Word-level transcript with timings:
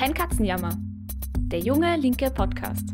Kein 0.00 0.14
Katzenjammer. 0.14 0.70
Der 1.52 1.58
junge 1.58 1.94
linke 1.96 2.30
Podcast. 2.30 2.88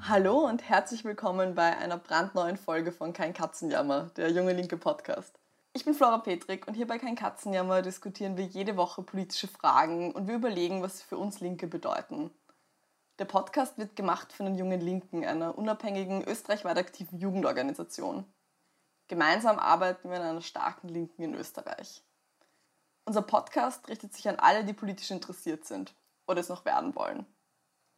Hallo 0.00 0.44
und 0.44 0.68
herzlich 0.68 1.04
willkommen 1.04 1.54
bei 1.54 1.76
einer 1.76 1.98
brandneuen 1.98 2.56
Folge 2.56 2.90
von 2.90 3.12
Kein 3.12 3.32
Katzenjammer, 3.32 4.10
der 4.16 4.32
junge 4.32 4.54
linke 4.54 4.76
Podcast. 4.76 5.38
Ich 5.72 5.84
bin 5.84 5.94
Flora 5.94 6.18
Petrik 6.18 6.66
und 6.66 6.74
hier 6.74 6.88
bei 6.88 6.98
Kein 6.98 7.14
Katzenjammer 7.14 7.80
diskutieren 7.82 8.36
wir 8.36 8.44
jede 8.44 8.76
Woche 8.76 9.04
politische 9.04 9.46
Fragen 9.46 10.10
und 10.10 10.26
wir 10.26 10.34
überlegen, 10.34 10.82
was 10.82 10.98
sie 10.98 11.04
für 11.04 11.16
uns 11.16 11.38
Linke 11.38 11.68
bedeuten. 11.68 12.32
Der 13.20 13.26
Podcast 13.26 13.78
wird 13.78 13.94
gemacht 13.94 14.32
von 14.32 14.46
den 14.46 14.56
Jungen 14.56 14.80
Linken, 14.80 15.24
einer 15.24 15.56
unabhängigen, 15.56 16.24
österreichweit 16.24 16.76
aktiven 16.76 17.20
Jugendorganisation. 17.20 18.24
Gemeinsam 19.06 19.60
arbeiten 19.60 20.10
wir 20.10 20.16
an 20.16 20.26
einer 20.26 20.40
starken 20.40 20.88
Linken 20.88 21.22
in 21.22 21.34
Österreich. 21.34 22.02
Unser 23.06 23.22
Podcast 23.22 23.88
richtet 23.88 24.14
sich 24.14 24.28
an 24.28 24.36
alle, 24.36 24.64
die 24.64 24.72
politisch 24.72 25.10
interessiert 25.10 25.64
sind 25.64 25.94
oder 26.26 26.40
es 26.40 26.48
noch 26.48 26.64
werden 26.64 26.94
wollen. 26.94 27.26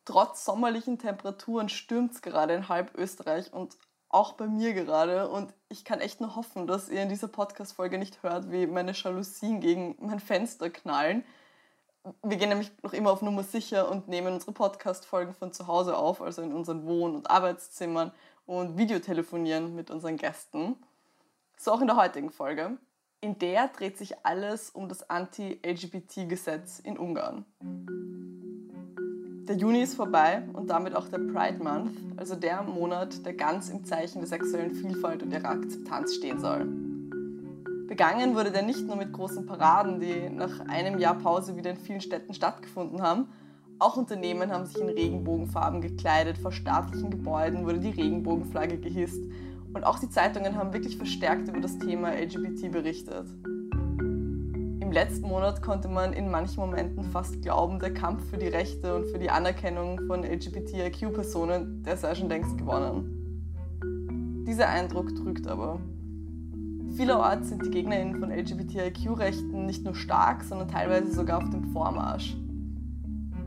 Trotz 0.05 0.45
sommerlichen 0.45 0.99
Temperaturen 0.99 1.69
stürmt 1.69 2.13
es 2.13 2.23
gerade 2.23 2.55
in 2.55 2.69
halb 2.69 2.97
Österreich 2.97 3.53
und 3.53 3.77
auch 4.09 4.33
bei 4.33 4.47
mir 4.47 4.73
gerade. 4.73 5.29
Und 5.29 5.53
ich 5.69 5.85
kann 5.85 6.01
echt 6.01 6.21
nur 6.21 6.37
hoffen, 6.37 6.67
dass 6.67 6.89
ihr 6.89 7.03
in 7.03 7.09
dieser 7.09 7.29
Podcast-Folge 7.29 7.99
nicht 7.99 8.23
hört, 8.23 8.51
wie 8.51 8.67
meine 8.67 8.93
Jalousien 8.93 9.61
gegen 9.61 9.97
mein 10.01 10.21
Fenster 10.21 10.71
knallen. 10.71 11.25
Wir 12.23 12.37
gehen 12.37 12.51
nämlich 12.51 12.71
noch 12.83 12.93
immer 12.93 13.11
auf 13.11 13.23
Nummer 13.23 13.43
sicher 13.43 13.91
und 13.91 14.07
nehmen 14.07 14.35
unsere 14.35 14.53
Podcast-Folgen 14.53 15.35
von 15.35 15.53
zu 15.53 15.67
Hause 15.67 15.97
auf, 15.97 16.23
also 16.23 16.41
in 16.41 16.53
unseren 16.53 16.87
Wohn- 16.87 17.17
und 17.17 17.31
Arbeitszimmern 17.31 18.13
und 18.47 18.79
Videotelefonieren 18.79 19.75
mit 19.75 19.91
unseren 19.91 20.17
Gästen. 20.17 20.77
So 21.59 21.73
auch 21.73 21.81
in 21.81 21.89
der 21.89 21.97
heutigen 21.97 22.31
Folge. 22.31 22.79
In 23.27 23.37
der 23.41 23.67
dreht 23.67 23.99
sich 23.99 24.15
alles 24.25 24.71
um 24.71 24.89
das 24.89 25.11
Anti-LGBT-Gesetz 25.11 26.79
in 26.79 26.97
Ungarn. 26.97 27.45
Der 29.49 29.57
Juni 29.57 29.81
ist 29.81 29.97
vorbei 29.97 30.45
und 30.53 30.71
damit 30.71 30.95
auch 30.95 31.09
der 31.09 31.19
Pride 31.19 31.61
Month, 31.61 31.91
also 32.17 32.37
der 32.37 32.63
Monat, 32.63 33.27
der 33.27 33.35
ganz 33.35 33.69
im 33.69 33.85
Zeichen 33.85 34.21
der 34.21 34.29
sexuellen 34.29 34.77
Vielfalt 34.77 35.25
und 35.25 35.33
ihrer 35.33 35.49
Akzeptanz 35.49 36.15
stehen 36.15 36.39
soll. 36.39 36.67
Begangen 37.89 38.37
wurde 38.37 38.53
der 38.53 38.63
nicht 38.63 38.87
nur 38.87 38.95
mit 38.95 39.13
großen 39.13 39.45
Paraden, 39.45 39.99
die 39.99 40.31
nach 40.31 40.61
einem 40.69 41.01
Jahr 41.01 41.19
Pause 41.19 41.57
wieder 41.57 41.71
in 41.71 41.79
vielen 41.79 42.01
Städten 42.01 42.33
stattgefunden 42.33 43.03
haben. 43.03 43.27
Auch 43.81 43.97
Unternehmen 43.97 44.53
haben 44.53 44.67
sich 44.67 44.81
in 44.81 44.89
Regenbogenfarben 44.89 45.81
gekleidet, 45.81 46.39
vor 46.39 46.53
staatlichen 46.53 47.11
Gebäuden 47.11 47.65
wurde 47.65 47.81
die 47.81 47.91
Regenbogenflagge 47.91 48.79
gehisst 48.79 49.25
und 49.77 49.85
auch 49.85 49.99
die 49.99 50.09
Zeitungen 50.09 50.57
haben 50.57 50.73
wirklich 50.73 50.97
verstärkt 50.97 51.49
über 51.49 51.61
das 51.61 51.79
Thema 51.79 52.11
LGBT 52.13 52.73
berichtet. 52.73 53.27
Im 54.81 54.91
letzten 54.91 55.29
Monat 55.29 55.61
konnte 55.61 55.89
man 55.89 56.15
in 56.15 56.31
manchen 56.31 56.61
Momenten 56.61 57.05
fast 57.05 57.43
glauben, 57.43 57.79
der 57.79 57.93
Kampf 57.93 58.31
für 58.31 58.39
die 58.39 58.49
Rechte 58.49 58.95
und 58.95 59.05
für 59.09 59.19
die 59.19 59.29
Anerkennung 59.29 60.01
von 60.07 60.25
LGBTIQ-Personen, 60.25 61.83
der 61.83 61.99
sei 61.99 62.15
schon 62.15 62.31
längst 62.31 62.57
gewonnen. 62.57 64.45
Dieser 64.47 64.69
Eindruck 64.69 65.15
trügt 65.15 65.47
aber. 65.47 65.79
Vielerorts 66.97 67.51
sind 67.51 67.67
die 67.67 67.71
GegnerInnen 67.71 68.19
von 68.19 68.31
LGBTIQ-Rechten 68.31 69.67
nicht 69.67 69.85
nur 69.85 69.95
stark, 69.95 70.43
sondern 70.43 70.69
teilweise 70.69 71.13
sogar 71.13 71.37
auf 71.37 71.51
dem 71.51 71.65
Vormarsch. 71.75 72.35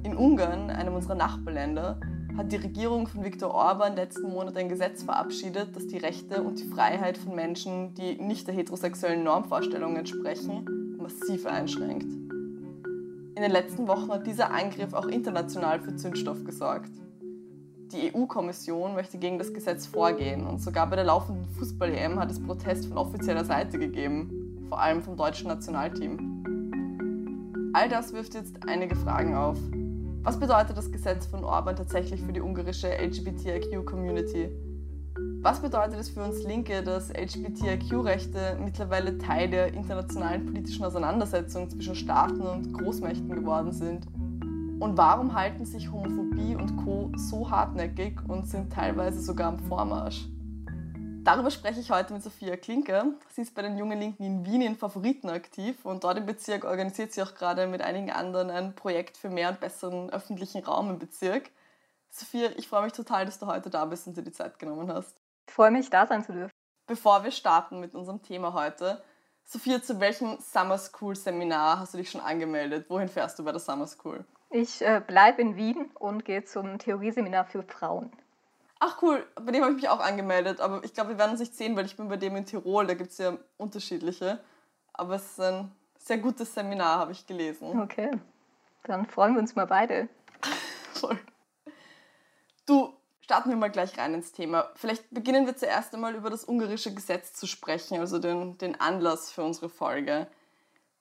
In 0.04 0.16
Ungarn, 0.16 0.70
einem 0.70 0.94
unserer 0.94 1.16
Nachbarländer, 1.16 2.00
hat 2.40 2.54
die 2.54 2.56
Regierung 2.56 3.06
von 3.06 3.26
Viktor 3.26 3.54
Orban 3.54 3.98
letzten 3.98 4.30
Monat 4.30 4.56
ein 4.56 4.70
Gesetz 4.70 5.04
verabschiedet, 5.04 5.76
das 5.76 5.88
die 5.88 5.98
Rechte 5.98 6.42
und 6.42 6.58
die 6.58 6.64
Freiheit 6.64 7.18
von 7.18 7.36
Menschen, 7.36 7.94
die 7.96 8.16
nicht 8.16 8.48
der 8.48 8.56
heterosexuellen 8.56 9.26
Normvorstellung 9.26 9.98
entsprechen, 9.98 10.96
massiv 10.98 11.46
einschränkt. 11.46 12.08
In 13.36 13.42
den 13.42 13.52
letzten 13.52 13.90
Wochen 13.90 14.10
hat 14.10 14.26
dieser 14.26 14.52
Angriff 14.52 14.94
auch 14.94 15.08
international 15.08 15.82
für 15.82 15.98
Zündstoff 15.98 16.46
gesorgt. 16.46 16.92
Die 17.92 18.16
EU-Kommission 18.16 18.96
möchte 18.96 19.18
gegen 19.18 19.38
das 19.38 19.54
Gesetz 19.54 19.86
vorgehen 19.86 20.48
und 20.48 20.62
sogar 20.62 20.90
bei 20.90 20.96
der 20.96 21.06
laufenden 21.06 21.46
Fußball-EM 21.58 22.22
hat 22.22 22.32
es 22.32 22.42
Protest 22.42 22.86
von 22.86 22.98
offizieller 22.98 23.44
Seite 23.44 23.78
gegeben, 23.78 24.66
vor 24.70 24.80
allem 24.80 25.02
vom 25.02 25.18
deutschen 25.18 25.50
Nationalteam. 25.50 27.72
All 27.74 27.90
das 27.90 28.14
wirft 28.14 28.34
jetzt 28.34 28.56
einige 28.66 28.96
Fragen 28.96 29.36
auf. 29.36 29.58
Was 30.22 30.38
bedeutet 30.38 30.78
das 30.78 30.92
Gesetz 30.92 31.26
von 31.26 31.46
Orban 31.46 31.78
tatsächlich 31.78 32.22
für 32.22 32.34
die 32.34 32.42
ungarische 32.42 32.90
LGBTIQ-Community? 32.90 34.50
Was 35.42 35.62
bedeutet 35.62 35.98
es 35.98 36.10
für 36.10 36.22
uns 36.22 36.44
Linke, 36.44 36.84
dass 36.84 37.10
LGBTIQ-Rechte 37.10 38.58
mittlerweile 38.62 39.18
Teil 39.18 39.50
der 39.50 39.74
internationalen 39.74 40.46
politischen 40.46 40.84
Auseinandersetzung 40.84 41.70
zwischen 41.70 41.96
Staaten 41.96 42.42
und 42.42 42.74
Großmächten 42.74 43.30
geworden 43.30 43.72
sind? 43.72 44.08
Und 44.82 44.98
warum 44.98 45.34
halten 45.34 45.66
sich 45.66 45.90
Homophobie 45.90 46.56
und 46.56 46.76
Co. 46.76 47.12
so 47.16 47.50
hartnäckig 47.50 48.20
und 48.28 48.46
sind 48.46 48.74
teilweise 48.74 49.22
sogar 49.22 49.48
am 49.54 49.60
Vormarsch? 49.60 50.28
Darüber 51.24 51.52
spreche 51.52 51.80
ich 51.80 51.92
heute 51.92 52.14
mit 52.14 52.24
Sophia 52.24 52.56
Klinke. 52.56 53.14
Sie 53.32 53.42
ist 53.42 53.54
bei 53.54 53.62
den 53.62 53.78
Jungen 53.78 54.00
Linken 54.00 54.24
in 54.24 54.46
Wien 54.46 54.62
in 54.62 54.76
Favoriten 54.76 55.30
aktiv 55.30 55.86
und 55.86 56.04
dort 56.04 56.18
im 56.18 56.26
Bezirk 56.26 56.64
organisiert 56.64 57.12
sie 57.12 57.22
auch 57.22 57.36
gerade 57.36 57.68
mit 57.68 57.82
einigen 57.82 58.10
anderen 58.10 58.50
ein 58.50 58.74
Projekt 58.74 59.18
für 59.18 59.30
mehr 59.30 59.50
und 59.50 59.60
besseren 59.60 60.10
öffentlichen 60.10 60.64
Raum 60.64 60.90
im 60.90 60.98
Bezirk. 61.00 61.52
Sophia, 62.10 62.50
ich 62.56 62.68
freue 62.68 62.84
mich 62.84 62.94
total, 62.94 63.26
dass 63.26 63.38
du 63.38 63.48
heute 63.48 63.70
da 63.70 63.86
bist 63.86 64.08
und 64.08 64.18
dir 64.18 64.24
die 64.24 64.32
Zeit 64.32 64.60
genommen 64.60 64.92
hast. 64.92 65.18
Ich 65.48 65.54
freue 65.54 65.72
mich, 65.72 65.90
da 65.90 66.08
sein 66.08 66.24
zu 66.24 66.32
dürfen. 66.32 66.52
Bevor 66.88 67.24
wir 67.24 67.32
starten 67.32 67.80
mit 67.80 67.94
unserem 67.94 68.22
Thema 68.24 68.54
heute, 68.54 69.04
Sophia, 69.44 69.82
zu 69.82 70.00
welchem 70.00 70.38
Summer 70.40 70.78
School 70.78 71.16
Seminar 71.16 71.80
hast 71.80 71.94
du 71.94 71.98
dich 71.98 72.10
schon 72.10 72.22
angemeldet? 72.22 72.90
Wohin 72.90 73.10
fährst 73.10 73.38
du 73.38 73.44
bei 73.44 73.52
der 73.52 73.60
Summer 73.60 73.88
School? 73.88 74.26
Ich 74.52 74.82
äh, 74.82 75.02
bleibe 75.06 75.42
in 75.42 75.56
Wien 75.56 75.92
und 75.96 76.24
gehe 76.24 76.46
zum 76.46 76.80
Theorieseminar 76.80 77.46
für 77.46 77.62
Frauen. 77.62 78.12
Ach 78.80 79.02
cool, 79.02 79.28
bei 79.36 79.52
dem 79.52 79.62
habe 79.62 79.74
ich 79.74 79.82
mich 79.82 79.90
auch 79.90 80.00
angemeldet, 80.00 80.62
aber 80.62 80.84
ich 80.84 80.94
glaube, 80.94 81.12
wir 81.12 81.18
werden 81.18 81.32
uns 81.32 81.42
nicht 81.42 81.56
sehen, 81.56 81.76
weil 81.76 81.86
ich 81.86 81.98
bin 81.98 82.08
bei 82.08 82.16
dem 82.16 82.36
in 82.38 82.46
Tirol, 82.46 82.88
da 82.88 82.94
gibt 82.94 83.12
es 83.12 83.18
ja 83.18 83.38
unterschiedliche. 83.58 84.40
Aber 84.94 85.16
es 85.16 85.32
ist 85.32 85.42
ein 85.42 85.72
sehr 85.98 86.18
gutes 86.18 86.54
Seminar, 86.54 87.00
habe 87.00 87.12
ich 87.12 87.28
gelesen. 87.28 87.82
Okay, 87.82 88.12
dann 88.84 89.06
freuen 89.06 89.34
wir 89.34 89.42
uns 89.42 89.56
mal 89.56 89.68
beide. 89.68 90.08
Voll. 90.94 91.20
Du, 92.66 92.94
starten 93.22 93.50
wir 93.50 93.58
mal 93.58 93.70
gleich 93.70 93.98
rein 93.98 94.14
ins 94.14 94.32
Thema. 94.32 94.72
Vielleicht 94.76 95.10
beginnen 95.12 95.46
wir 95.46 95.58
zuerst 95.58 95.94
einmal 95.94 96.16
über 96.16 96.30
das 96.30 96.46
ungarische 96.46 96.94
Gesetz 96.94 97.34
zu 97.34 97.48
sprechen, 97.48 98.00
also 98.00 98.18
den, 98.18 98.58
den 98.58 98.80
Anlass 98.80 99.32
für 99.32 99.44
unsere 99.44 99.70
Folge. 99.70 100.28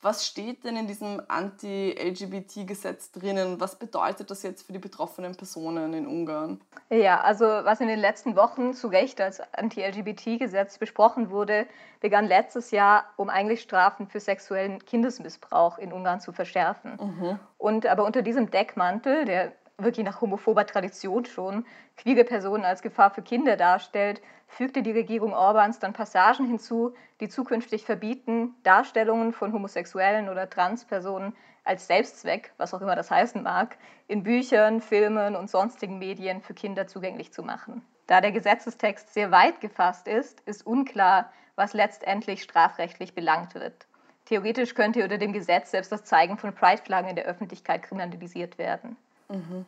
Was 0.00 0.26
steht 0.26 0.62
denn 0.64 0.76
in 0.76 0.86
diesem 0.86 1.20
Anti-LGBT-Gesetz 1.26 3.10
drinnen? 3.10 3.60
Was 3.60 3.76
bedeutet 3.76 4.30
das 4.30 4.44
jetzt 4.44 4.64
für 4.64 4.72
die 4.72 4.78
betroffenen 4.78 5.34
Personen 5.34 5.92
in 5.92 6.06
Ungarn? 6.06 6.60
Ja, 6.88 7.20
also 7.20 7.44
was 7.44 7.80
in 7.80 7.88
den 7.88 7.98
letzten 7.98 8.36
Wochen 8.36 8.74
zu 8.74 8.86
Recht 8.86 9.20
als 9.20 9.40
Anti-LGBT-Gesetz 9.54 10.78
besprochen 10.78 11.30
wurde, 11.30 11.66
begann 12.00 12.26
letztes 12.26 12.70
Jahr, 12.70 13.06
um 13.16 13.28
eigentlich 13.28 13.60
Strafen 13.60 14.06
für 14.06 14.20
sexuellen 14.20 14.84
Kindesmissbrauch 14.84 15.78
in 15.78 15.92
Ungarn 15.92 16.20
zu 16.20 16.32
verschärfen. 16.32 16.96
Mhm. 17.00 17.38
Und 17.58 17.86
aber 17.86 18.04
unter 18.04 18.22
diesem 18.22 18.52
Deckmantel, 18.52 19.24
der 19.24 19.52
wirklich 19.78 20.04
nach 20.04 20.20
homophober 20.20 20.66
Tradition 20.66 21.24
schon 21.24 21.64
queere 21.96 22.24
Personen 22.24 22.64
als 22.64 22.82
Gefahr 22.82 23.10
für 23.10 23.22
Kinder 23.22 23.56
darstellt, 23.56 24.20
fügte 24.48 24.82
die 24.82 24.90
Regierung 24.90 25.32
Orbans 25.32 25.78
dann 25.78 25.92
Passagen 25.92 26.46
hinzu, 26.46 26.94
die 27.20 27.28
zukünftig 27.28 27.84
verbieten, 27.84 28.54
Darstellungen 28.64 29.32
von 29.32 29.52
homosexuellen 29.52 30.28
oder 30.28 30.50
Transpersonen 30.50 31.34
als 31.64 31.86
Selbstzweck, 31.86 32.52
was 32.56 32.74
auch 32.74 32.80
immer 32.80 32.96
das 32.96 33.10
heißen 33.10 33.42
mag, 33.42 33.76
in 34.08 34.22
Büchern, 34.22 34.80
Filmen 34.80 35.36
und 35.36 35.50
sonstigen 35.50 35.98
Medien 35.98 36.40
für 36.40 36.54
Kinder 36.54 36.86
zugänglich 36.86 37.32
zu 37.32 37.42
machen. 37.42 37.82
Da 38.06 38.20
der 38.20 38.32
Gesetzestext 38.32 39.12
sehr 39.12 39.30
weit 39.30 39.60
gefasst 39.60 40.08
ist, 40.08 40.40
ist 40.40 40.66
unklar, 40.66 41.30
was 41.56 41.74
letztendlich 41.74 42.42
strafrechtlich 42.42 43.14
belangt 43.14 43.54
wird. 43.54 43.86
Theoretisch 44.24 44.74
könnte 44.74 45.02
unter 45.02 45.18
dem 45.18 45.32
Gesetz 45.32 45.70
selbst 45.70 45.92
das 45.92 46.04
Zeigen 46.04 46.36
von 46.38 46.54
Pride-Flaggen 46.54 47.10
in 47.10 47.16
der 47.16 47.26
Öffentlichkeit 47.26 47.82
kriminalisiert 47.82 48.58
werden. 48.58 48.96
Mhm. 49.28 49.64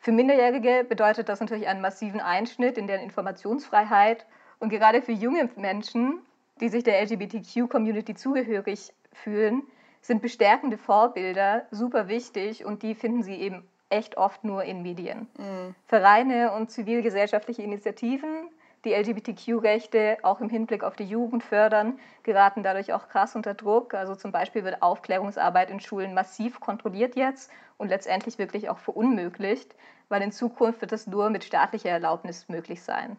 Für 0.00 0.12
Minderjährige 0.12 0.84
bedeutet 0.88 1.28
das 1.28 1.40
natürlich 1.40 1.66
einen 1.66 1.80
massiven 1.80 2.20
Einschnitt 2.20 2.78
in 2.78 2.86
deren 2.86 3.02
Informationsfreiheit 3.02 4.26
und 4.60 4.70
gerade 4.70 5.02
für 5.02 5.12
junge 5.12 5.48
Menschen, 5.56 6.20
die 6.60 6.68
sich 6.68 6.84
der 6.84 7.00
LGBTQ-Community 7.02 8.14
zugehörig 8.14 8.92
fühlen, 9.12 9.62
sind 10.00 10.22
bestärkende 10.22 10.78
Vorbilder 10.78 11.66
super 11.70 12.08
wichtig 12.08 12.64
und 12.64 12.82
die 12.82 12.94
finden 12.94 13.22
sie 13.22 13.34
eben 13.34 13.66
echt 13.90 14.16
oft 14.16 14.44
nur 14.44 14.64
in 14.64 14.82
Medien. 14.82 15.28
Mhm. 15.36 15.74
Vereine 15.86 16.52
und 16.52 16.70
zivilgesellschaftliche 16.70 17.62
Initiativen 17.62 18.48
die 18.84 18.94
LGBTQ-Rechte 18.94 20.18
auch 20.22 20.40
im 20.40 20.48
Hinblick 20.48 20.84
auf 20.84 20.94
die 20.94 21.04
Jugend 21.04 21.42
fördern, 21.42 21.98
geraten 22.22 22.62
dadurch 22.62 22.92
auch 22.92 23.08
krass 23.08 23.34
unter 23.34 23.54
Druck. 23.54 23.94
Also 23.94 24.14
zum 24.14 24.30
Beispiel 24.30 24.64
wird 24.64 24.82
Aufklärungsarbeit 24.82 25.70
in 25.70 25.80
Schulen 25.80 26.14
massiv 26.14 26.60
kontrolliert 26.60 27.16
jetzt 27.16 27.50
und 27.78 27.88
letztendlich 27.88 28.38
wirklich 28.38 28.68
auch 28.68 28.78
verunmöglicht, 28.78 29.74
weil 30.08 30.22
in 30.22 30.32
Zukunft 30.32 30.80
wird 30.80 30.92
das 30.92 31.06
nur 31.06 31.30
mit 31.30 31.44
staatlicher 31.44 31.90
Erlaubnis 31.90 32.48
möglich 32.48 32.82
sein. 32.82 33.18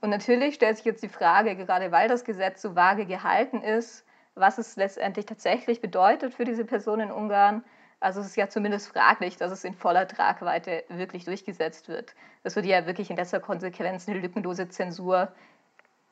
Und 0.00 0.10
natürlich 0.10 0.54
stellt 0.54 0.76
sich 0.76 0.86
jetzt 0.86 1.02
die 1.02 1.08
Frage, 1.08 1.56
gerade 1.56 1.92
weil 1.92 2.08
das 2.08 2.24
Gesetz 2.24 2.62
so 2.62 2.74
vage 2.74 3.04
gehalten 3.04 3.62
ist, 3.62 4.06
was 4.34 4.56
es 4.56 4.76
letztendlich 4.76 5.26
tatsächlich 5.26 5.80
bedeutet 5.80 6.34
für 6.34 6.44
diese 6.44 6.64
Person 6.64 7.00
in 7.00 7.10
Ungarn, 7.10 7.62
also 8.00 8.20
es 8.20 8.28
ist 8.28 8.36
ja 8.36 8.48
zumindest 8.48 8.88
fraglich, 8.88 9.36
dass 9.36 9.52
es 9.52 9.62
in 9.62 9.74
voller 9.74 10.08
Tragweite 10.08 10.84
wirklich 10.88 11.26
durchgesetzt 11.26 11.88
wird. 11.88 12.14
Das 12.42 12.56
würde 12.56 12.68
ja 12.68 12.86
wirklich 12.86 13.10
in 13.10 13.16
letzter 13.16 13.40
Konsequenz 13.40 14.08
eine 14.08 14.18
lückenlose 14.18 14.68
Zensur 14.68 15.30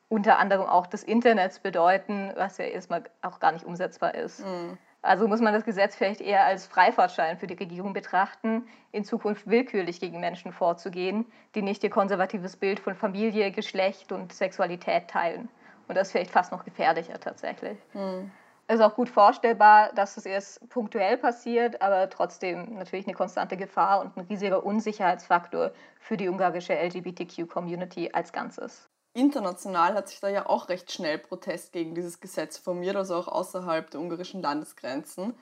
unter 0.07 0.39
anderem 0.39 0.67
auch 0.67 0.87
des 0.87 1.03
Internets 1.03 1.59
bedeuten, 1.59 2.31
was 2.35 2.57
ja 2.57 2.65
erstmal 2.65 3.03
auch 3.21 3.39
gar 3.39 3.51
nicht 3.51 3.65
umsetzbar 3.65 4.15
ist. 4.15 4.45
Mhm. 4.45 4.77
Also 5.01 5.27
muss 5.27 5.39
man 5.39 5.53
das 5.53 5.63
Gesetz 5.63 5.95
vielleicht 5.95 6.19
eher 6.19 6.45
als 6.45 6.67
Freifahrtschein 6.67 7.37
für 7.37 7.47
die 7.47 7.53
Regierung 7.53 7.93
betrachten, 7.93 8.67
in 8.91 9.05
Zukunft 9.05 9.47
willkürlich 9.47 10.01
gegen 10.01 10.19
Menschen 10.19 10.51
vorzugehen, 10.51 11.25
die 11.55 11.61
nicht 11.61 11.83
ihr 11.83 11.89
konservatives 11.89 12.57
Bild 12.57 12.81
von 12.81 12.95
Familie, 12.95 13.51
Geschlecht 13.51 14.11
und 14.11 14.33
Sexualität 14.33 15.07
teilen. 15.07 15.47
Und 15.87 15.95
das 15.95 16.07
ist 16.07 16.11
vielleicht 16.11 16.31
fast 16.31 16.51
noch 16.51 16.65
gefährlicher 16.65 17.19
tatsächlich. 17.19 17.77
Mhm. 17.93 18.29
Es 18.67 18.75
ist 18.75 18.81
auch 18.81 18.93
gut 18.93 19.09
vorstellbar, 19.09 19.91
dass 19.95 20.17
es 20.17 20.27
erst 20.27 20.69
punktuell 20.69 21.17
passiert, 21.17 21.81
aber 21.81 22.07
trotzdem 22.09 22.77
natürlich 22.77 23.07
eine 23.07 23.15
konstante 23.15 23.57
Gefahr 23.57 24.01
und 24.01 24.15
ein 24.15 24.27
riesiger 24.29 24.63
Unsicherheitsfaktor 24.63 25.71
für 25.99 26.17
die 26.17 26.29
ungarische 26.29 26.73
LGBTQ-Community 26.73 28.11
als 28.13 28.31
Ganzes 28.31 28.87
international 29.19 29.93
hat 29.93 30.09
sich 30.09 30.19
da 30.19 30.29
ja 30.29 30.47
auch 30.47 30.69
recht 30.69 30.91
schnell 30.91 31.17
Protest 31.17 31.73
gegen 31.73 31.95
dieses 31.95 32.19
Gesetz 32.19 32.57
formiert, 32.57 32.95
also 32.95 33.15
auch 33.15 33.27
außerhalb 33.27 33.89
der 33.91 33.99
ungarischen 33.99 34.41
Landesgrenzen. 34.41 35.33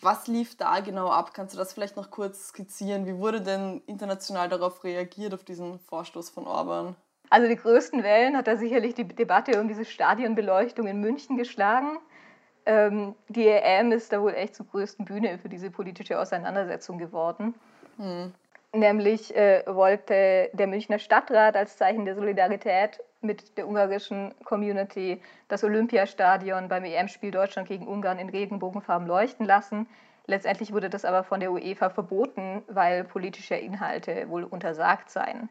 Was 0.00 0.26
lief 0.26 0.56
da 0.56 0.80
genau 0.80 1.08
ab? 1.08 1.32
Kannst 1.34 1.54
du 1.54 1.58
das 1.58 1.72
vielleicht 1.72 1.96
noch 1.96 2.10
kurz 2.10 2.48
skizzieren? 2.48 3.06
Wie 3.06 3.16
wurde 3.16 3.40
denn 3.40 3.82
international 3.86 4.48
darauf 4.48 4.84
reagiert, 4.84 5.34
auf 5.34 5.44
diesen 5.44 5.78
Vorstoß 5.80 6.30
von 6.30 6.46
Orban? 6.46 6.94
Also 7.30 7.48
die 7.48 7.56
größten 7.56 8.02
Wellen 8.02 8.36
hat 8.36 8.46
da 8.46 8.56
sicherlich 8.56 8.94
die 8.94 9.06
Debatte 9.06 9.60
um 9.60 9.68
diese 9.68 9.84
Stadionbeleuchtung 9.84 10.86
in 10.86 11.00
München 11.00 11.36
geschlagen. 11.36 11.98
Ähm, 12.66 13.14
die 13.28 13.46
EM 13.46 13.92
ist 13.92 14.12
da 14.12 14.20
wohl 14.20 14.34
echt 14.34 14.54
zur 14.54 14.66
größten 14.66 15.04
Bühne 15.04 15.38
für 15.38 15.48
diese 15.48 15.70
politische 15.70 16.18
Auseinandersetzung 16.18 16.98
geworden. 16.98 17.54
Hm. 17.96 18.32
Nämlich 18.74 19.34
äh, 19.34 19.62
wollte 19.66 20.50
der 20.52 20.66
Münchner 20.66 20.98
Stadtrat 20.98 21.56
als 21.56 21.76
Zeichen 21.76 22.04
der 22.04 22.14
Solidarität 22.14 23.00
mit 23.20 23.56
der 23.56 23.66
ungarischen 23.66 24.34
Community 24.44 25.22
das 25.48 25.64
Olympiastadion 25.64 26.68
beim 26.68 26.84
EM-Spiel 26.84 27.30
Deutschland 27.30 27.66
gegen 27.66 27.88
Ungarn 27.88 28.18
in 28.18 28.28
Regenbogenfarben 28.28 29.08
leuchten 29.08 29.46
lassen. 29.46 29.88
Letztendlich 30.26 30.72
wurde 30.74 30.90
das 30.90 31.06
aber 31.06 31.24
von 31.24 31.40
der 31.40 31.50
UEFA 31.50 31.88
verboten, 31.88 32.62
weil 32.68 33.04
politische 33.04 33.54
Inhalte 33.54 34.28
wohl 34.28 34.44
untersagt 34.44 35.08
seien. 35.08 35.48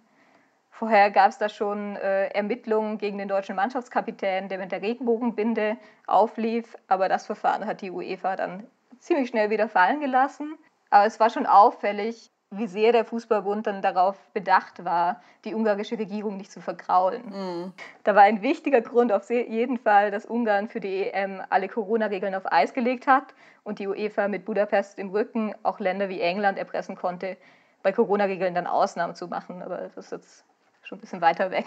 Vorher 0.70 1.10
gab 1.10 1.32
es 1.32 1.40
da 1.40 1.50
schon 1.50 1.96
äh, 1.96 2.28
Ermittlungen 2.28 3.00
gegen 3.00 3.18
den 3.18 3.28
deutschen 3.28 3.56
Mannschaftskapitän, 3.56 4.48
der 4.48 4.60
mit 4.60 4.72
der 4.72 4.84
Regenbogenbinde 4.84 5.78
auflief, 6.06 6.78
aber 6.88 7.10
das 7.10 7.26
Verfahren 7.26 7.66
hat 7.66 7.82
die 7.82 7.90
UEFA 7.90 8.36
dann 8.36 8.68
ziemlich 9.00 9.30
schnell 9.30 9.50
wieder 9.50 9.68
fallen 9.68 10.00
gelassen. 10.00 10.56
Aber 10.92 11.08
es 11.08 11.20
war 11.20 11.32
schon 11.32 11.48
auffällig, 11.48 12.30
wie 12.50 12.68
sehr 12.68 12.94
der 12.94 13.04
Fußballbund 13.04 13.68
dann 13.68 13.82
darauf 13.82 14.18
bedacht 14.34 14.86
war, 14.86 15.22
die 15.44 15.54
ungarische 15.54 16.00
Regierung 16.00 16.38
nicht 16.38 16.52
zu 16.52 16.62
vergraulen. 16.62 17.24
Mm. 17.30 17.74
Da 18.06 18.16
war 18.16 18.24
ein 18.24 18.42
wichtiger 18.42 18.80
Grund 18.82 19.12
auf 19.12 19.30
jeden 19.30 19.78
Fall, 19.78 20.12
dass 20.12 20.26
Ungarn 20.26 20.70
für 20.70 20.80
die 20.80 21.04
EM 21.04 21.42
alle 21.50 21.68
Corona-Regeln 21.68 22.36
auf 22.36 22.50
Eis 22.50 22.74
gelegt 22.74 23.06
hat 23.06 23.36
und 23.64 23.80
die 23.80 23.88
UEFA 23.88 24.30
mit 24.30 24.46
Budapest 24.46 24.98
im 24.98 25.10
Rücken 25.10 25.54
auch 25.64 25.80
Länder 25.80 26.08
wie 26.08 26.22
England 26.22 26.58
erpressen 26.58 26.96
konnte, 26.96 27.36
bei 27.84 27.92
Corona-Regeln 27.92 28.56
dann 28.56 28.68
Ausnahmen 28.68 29.16
zu 29.16 29.28
machen. 29.28 29.62
Aber 29.62 29.78
das 29.78 29.98
ist 29.98 30.12
jetzt 30.14 30.46
schon 30.84 31.00
ein 31.00 31.02
bisschen 31.02 31.22
weiter 31.22 31.52
weg. 31.52 31.66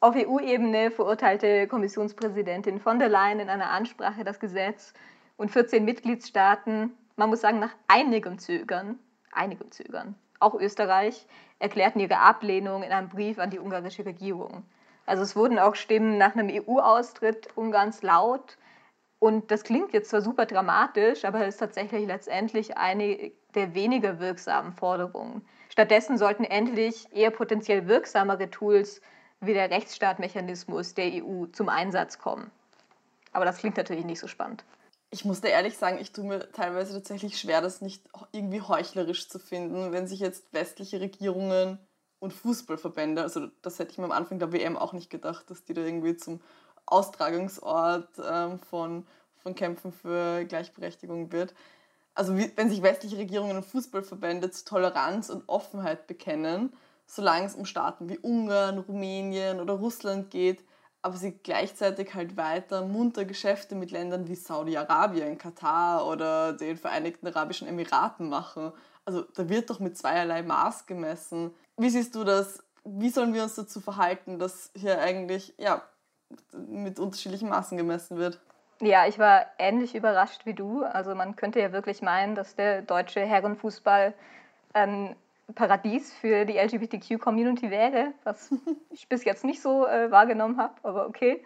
Auf 0.00 0.16
EU-Ebene 0.16 0.90
verurteilte 0.90 1.66
Kommissionspräsidentin 1.66 2.80
von 2.80 2.98
der 2.98 3.08
Leyen 3.08 3.40
in 3.40 3.50
einer 3.50 3.70
Ansprache 3.70 4.24
das 4.24 4.40
Gesetz 4.40 4.94
und 5.36 5.50
14 5.50 5.84
Mitgliedstaaten, 5.84 6.92
man 7.16 7.28
muss 7.28 7.42
sagen, 7.42 7.58
nach 7.58 7.74
einigem 7.86 8.38
Zögern, 8.38 8.98
einigem 9.34 9.70
Zögern, 9.70 10.14
auch 10.40 10.54
Österreich, 10.54 11.26
erklärten 11.58 12.00
ihre 12.00 12.18
Ablehnung 12.18 12.82
in 12.82 12.92
einem 12.92 13.08
Brief 13.08 13.38
an 13.38 13.50
die 13.50 13.58
ungarische 13.58 14.04
Regierung. 14.04 14.64
Also 15.06 15.22
es 15.22 15.36
wurden 15.36 15.58
auch 15.58 15.74
Stimmen 15.74 16.18
nach 16.18 16.34
einem 16.34 16.48
EU-Austritt 16.50 17.48
Ungarns 17.56 18.02
laut. 18.02 18.56
Und 19.18 19.50
das 19.50 19.64
klingt 19.64 19.92
jetzt 19.92 20.10
zwar 20.10 20.22
super 20.22 20.46
dramatisch, 20.46 21.24
aber 21.24 21.46
ist 21.46 21.58
tatsächlich 21.58 22.06
letztendlich 22.06 22.76
eine 22.76 23.32
der 23.54 23.74
weniger 23.74 24.18
wirksamen 24.18 24.72
Forderungen. 24.72 25.46
Stattdessen 25.70 26.18
sollten 26.18 26.44
endlich 26.44 27.06
eher 27.12 27.30
potenziell 27.30 27.86
wirksamere 27.86 28.50
Tools 28.50 29.00
wie 29.40 29.54
der 29.54 29.70
Rechtsstaatmechanismus 29.70 30.94
der 30.94 31.24
EU 31.24 31.46
zum 31.46 31.68
Einsatz 31.68 32.18
kommen. 32.18 32.50
Aber 33.32 33.44
das 33.44 33.58
klingt 33.58 33.76
natürlich 33.76 34.04
nicht 34.04 34.20
so 34.20 34.26
spannend 34.26 34.64
ich 35.14 35.24
muss 35.24 35.40
dir 35.40 35.50
ehrlich 35.50 35.78
sagen, 35.78 35.98
ich 36.00 36.10
tue 36.10 36.24
mir 36.24 36.50
teilweise 36.50 36.92
tatsächlich 36.92 37.38
schwer, 37.38 37.60
das 37.60 37.80
nicht 37.80 38.02
irgendwie 38.32 38.60
heuchlerisch 38.60 39.28
zu 39.28 39.38
finden, 39.38 39.92
wenn 39.92 40.08
sich 40.08 40.18
jetzt 40.18 40.52
westliche 40.52 41.00
Regierungen 41.00 41.78
und 42.18 42.32
Fußballverbände, 42.32 43.22
also 43.22 43.46
das 43.62 43.78
hätte 43.78 43.92
ich 43.92 43.98
mir 43.98 44.06
am 44.06 44.12
Anfang 44.12 44.40
der 44.40 44.52
WM 44.52 44.76
auch 44.76 44.92
nicht 44.92 45.10
gedacht, 45.10 45.48
dass 45.48 45.62
die 45.64 45.72
da 45.72 45.82
irgendwie 45.82 46.16
zum 46.16 46.40
Austragungsort 46.86 48.08
ähm, 48.28 48.58
von, 48.58 49.06
von 49.36 49.54
Kämpfen 49.54 49.92
für 49.92 50.44
Gleichberechtigung 50.46 51.30
wird. 51.30 51.54
Also 52.16 52.36
wie, 52.36 52.50
wenn 52.56 52.68
sich 52.68 52.82
westliche 52.82 53.16
Regierungen 53.16 53.56
und 53.56 53.66
Fußballverbände 53.66 54.50
zu 54.50 54.64
Toleranz 54.64 55.30
und 55.30 55.44
Offenheit 55.48 56.08
bekennen, 56.08 56.72
solange 57.06 57.46
es 57.46 57.54
um 57.54 57.66
Staaten 57.66 58.08
wie 58.08 58.18
Ungarn, 58.18 58.78
Rumänien 58.78 59.60
oder 59.60 59.74
Russland 59.74 60.32
geht, 60.32 60.64
aber 61.04 61.18
sie 61.18 61.32
gleichzeitig 61.32 62.14
halt 62.14 62.38
weiter 62.38 62.80
munter 62.86 63.26
Geschäfte 63.26 63.74
mit 63.74 63.90
Ländern 63.90 64.26
wie 64.26 64.34
Saudi-Arabien, 64.34 65.36
Katar 65.36 66.06
oder 66.06 66.54
den 66.54 66.78
Vereinigten 66.78 67.26
Arabischen 67.26 67.68
Emiraten 67.68 68.30
machen. 68.30 68.72
Also 69.04 69.20
da 69.34 69.50
wird 69.50 69.68
doch 69.68 69.80
mit 69.80 69.98
zweierlei 69.98 70.42
Maß 70.42 70.86
gemessen. 70.86 71.52
Wie 71.76 71.90
siehst 71.90 72.14
du 72.14 72.24
das? 72.24 72.64
Wie 72.84 73.10
sollen 73.10 73.34
wir 73.34 73.42
uns 73.42 73.54
dazu 73.54 73.82
verhalten, 73.82 74.38
dass 74.38 74.70
hier 74.74 74.98
eigentlich 74.98 75.52
ja, 75.58 75.82
mit 76.52 76.98
unterschiedlichen 76.98 77.50
Maßen 77.50 77.76
gemessen 77.76 78.16
wird? 78.16 78.40
Ja, 78.80 79.06
ich 79.06 79.18
war 79.18 79.44
ähnlich 79.58 79.94
überrascht 79.94 80.46
wie 80.46 80.54
du. 80.54 80.84
Also 80.84 81.14
man 81.14 81.36
könnte 81.36 81.60
ja 81.60 81.70
wirklich 81.72 82.00
meinen, 82.00 82.34
dass 82.34 82.56
der 82.56 82.80
deutsche 82.80 83.20
Herrenfußball 83.20 84.14
ähm, 84.72 85.14
Paradies 85.54 86.12
für 86.12 86.44
die 86.44 86.56
LGBTQ-Community 86.56 87.70
wäre, 87.70 88.14
was 88.24 88.50
ich 88.90 89.08
bis 89.08 89.24
jetzt 89.24 89.44
nicht 89.44 89.60
so 89.60 89.86
äh, 89.86 90.10
wahrgenommen 90.10 90.56
habe, 90.56 90.74
aber 90.82 91.06
okay. 91.06 91.44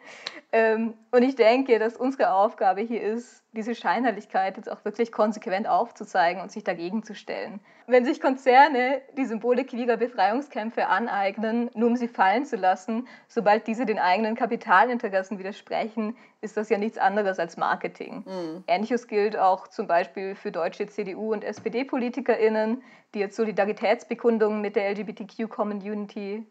Ähm, 0.52 0.94
und 1.10 1.22
ich 1.22 1.34
denke, 1.34 1.78
dass 1.78 1.96
unsere 1.96 2.32
Aufgabe 2.32 2.80
hier 2.80 3.02
ist, 3.02 3.42
diese 3.58 3.74
Scheinheiligkeit 3.74 4.56
jetzt 4.56 4.70
auch 4.70 4.84
wirklich 4.84 5.10
konsequent 5.10 5.66
aufzuzeigen 5.66 6.40
und 6.40 6.52
sich 6.52 6.62
dagegen 6.62 7.02
zu 7.02 7.16
stellen. 7.16 7.58
Wenn 7.88 8.04
sich 8.04 8.20
Konzerne 8.20 9.02
die 9.16 9.24
Symbole 9.24 9.64
queerer 9.64 9.96
Befreiungskämpfe 9.96 10.86
aneignen, 10.86 11.68
nur 11.74 11.88
um 11.88 11.96
sie 11.96 12.06
fallen 12.06 12.44
zu 12.44 12.54
lassen, 12.54 13.08
sobald 13.26 13.66
diese 13.66 13.84
den 13.84 13.98
eigenen 13.98 14.36
Kapitalinteressen 14.36 15.40
widersprechen, 15.40 16.16
ist 16.40 16.56
das 16.56 16.68
ja 16.68 16.78
nichts 16.78 16.98
anderes 16.98 17.40
als 17.40 17.56
Marketing. 17.56 18.24
Mhm. 18.26 18.64
Ähnliches 18.68 19.08
gilt 19.08 19.36
auch 19.36 19.66
zum 19.66 19.88
Beispiel 19.88 20.36
für 20.36 20.52
deutsche 20.52 20.86
CDU- 20.86 21.32
und 21.32 21.42
SPD-PolitikerInnen, 21.42 22.80
die 23.12 23.18
jetzt 23.18 23.34
Solidaritätsbekundungen 23.34 24.60
mit 24.60 24.76
der 24.76 24.88
LGBTQ-Community 24.90 26.46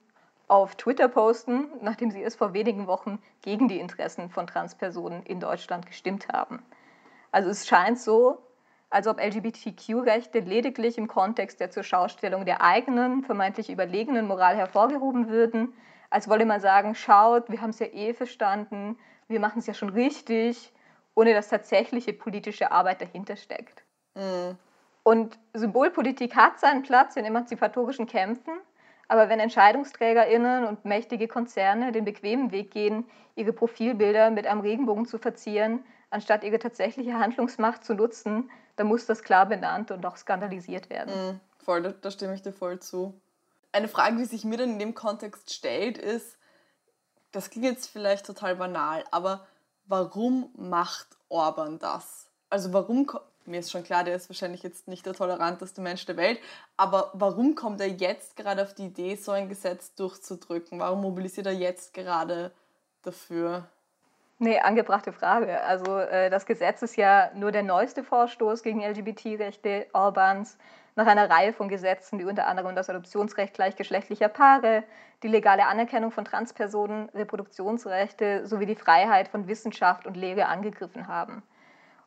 auf 0.49 0.75
Twitter 0.75 1.07
posten, 1.07 1.67
nachdem 1.81 2.11
sie 2.11 2.23
es 2.23 2.35
vor 2.35 2.53
wenigen 2.53 2.85
Wochen 2.85 3.19
gegen 3.43 3.69
die 3.69 3.79
Interessen 3.79 4.29
von 4.29 4.45
Transpersonen 4.45 5.23
in 5.23 5.39
Deutschland 5.39 5.85
gestimmt 5.85 6.27
haben. 6.33 6.61
Also 7.31 7.49
es 7.49 7.67
scheint 7.67 7.99
so, 7.99 8.39
als 8.89 9.07
ob 9.07 9.19
LGBTQ-Rechte 9.19 10.39
lediglich 10.39 10.97
im 10.97 11.07
Kontext 11.07 11.59
der 11.59 11.71
Zurschaustellung 11.71 12.45
der 12.45 12.61
eigenen, 12.61 13.23
vermeintlich 13.23 13.69
überlegenen 13.69 14.27
Moral 14.27 14.55
hervorgehoben 14.55 15.27
würden, 15.29 15.73
als 16.09 16.29
wolle 16.29 16.45
man 16.45 16.61
sagen, 16.61 16.95
schaut, 16.95 17.49
wir 17.49 17.61
haben 17.61 17.71
es 17.71 17.79
ja 17.79 17.87
eh 17.87 18.13
verstanden, 18.13 18.97
wir 19.27 19.39
machen 19.39 19.59
es 19.59 19.67
ja 19.67 19.73
schon 19.73 19.89
richtig, 19.89 20.71
ohne 21.15 21.33
dass 21.33 21.49
tatsächliche 21.49 22.13
politische 22.13 22.71
Arbeit 22.71 23.01
dahinter 23.01 23.35
steckt. 23.35 23.83
Mhm. 24.15 24.57
Und 25.03 25.39
Symbolpolitik 25.53 26.35
hat 26.35 26.59
seinen 26.59 26.83
Platz 26.83 27.15
in 27.15 27.25
emanzipatorischen 27.25 28.07
Kämpfen, 28.07 28.53
aber 29.07 29.29
wenn 29.29 29.39
EntscheidungsträgerInnen 29.39 30.65
und 30.65 30.85
mächtige 30.85 31.27
Konzerne 31.27 31.91
den 31.91 32.05
bequemen 32.05 32.51
Weg 32.51 32.71
gehen, 32.71 33.05
ihre 33.35 33.53
Profilbilder 33.53 34.31
mit 34.31 34.47
einem 34.47 34.61
Regenbogen 34.61 35.05
zu 35.05 35.17
verzieren, 35.17 35.83
anstatt 36.09 36.43
ihre 36.43 36.59
tatsächliche 36.59 37.13
Handlungsmacht 37.13 37.83
zu 37.83 37.93
nutzen, 37.93 38.49
dann 38.75 38.87
muss 38.87 39.05
das 39.05 39.23
klar 39.23 39.45
benannt 39.45 39.91
und 39.91 40.05
auch 40.05 40.17
skandalisiert 40.17 40.89
werden. 40.89 41.13
Mm, 41.13 41.39
voll, 41.63 41.81
da, 41.81 41.91
da 41.91 42.11
stimme 42.11 42.35
ich 42.35 42.41
dir 42.41 42.53
voll 42.53 42.79
zu. 42.79 43.19
Eine 43.71 43.87
Frage, 43.87 44.17
die 44.17 44.25
sich 44.25 44.45
mir 44.45 44.57
dann 44.57 44.71
in 44.71 44.79
dem 44.79 44.93
Kontext 44.93 45.53
stellt, 45.53 45.97
ist, 45.97 46.37
das 47.31 47.49
klingt 47.49 47.65
jetzt 47.65 47.87
vielleicht 47.87 48.25
total 48.25 48.55
banal, 48.55 49.03
aber 49.11 49.45
warum 49.85 50.49
macht 50.55 51.07
Orban 51.29 51.79
das? 51.79 52.27
Also 52.49 52.71
warum, 52.71 53.09
mir 53.45 53.59
ist 53.59 53.71
schon 53.71 53.83
klar, 53.83 54.03
der 54.03 54.15
ist 54.15 54.29
wahrscheinlich 54.29 54.63
jetzt 54.63 54.87
nicht 54.87 55.05
der 55.05 55.13
toleranteste 55.13 55.81
Mensch 55.81 56.05
der 56.05 56.17
Welt, 56.17 56.39
aber 56.77 57.11
warum 57.13 57.55
kommt 57.55 57.81
er 57.81 57.87
jetzt 57.87 58.35
gerade 58.37 58.63
auf 58.63 58.73
die 58.73 58.85
Idee, 58.85 59.15
so 59.15 59.31
ein 59.31 59.49
Gesetz 59.49 59.93
durchzudrücken? 59.95 60.79
Warum 60.79 61.01
mobilisiert 61.01 61.47
er 61.47 61.53
jetzt 61.53 61.93
gerade 61.93 62.51
dafür? 63.01 63.67
Nee, 64.39 64.59
angebrachte 64.59 65.13
Frage. 65.13 65.61
Also 65.63 65.97
äh, 65.97 66.29
das 66.29 66.45
Gesetz 66.45 66.83
ist 66.83 66.95
ja 66.95 67.31
nur 67.33 67.51
der 67.51 67.63
neueste 67.63 68.03
Vorstoß 68.03 68.61
gegen 68.61 68.83
LGBT-Rechte 68.83 69.87
Orbans 69.93 70.59
nach 70.95 71.07
einer 71.07 71.27
Reihe 71.27 71.53
von 71.53 71.69
Gesetzen, 71.69 72.19
die 72.19 72.25
unter 72.25 72.45
anderem 72.45 72.75
das 72.75 72.89
Adoptionsrecht 72.89 73.55
gleichgeschlechtlicher 73.55 74.29
Paare, 74.29 74.83
die 75.23 75.27
legale 75.27 75.65
Anerkennung 75.65 76.11
von 76.11 76.23
Transpersonen, 76.23 77.09
Reproduktionsrechte 77.09 78.45
sowie 78.45 78.67
die 78.67 78.75
Freiheit 78.75 79.27
von 79.27 79.47
Wissenschaft 79.47 80.05
und 80.05 80.15
Lehre 80.15 80.45
angegriffen 80.45 81.07
haben. 81.07 81.41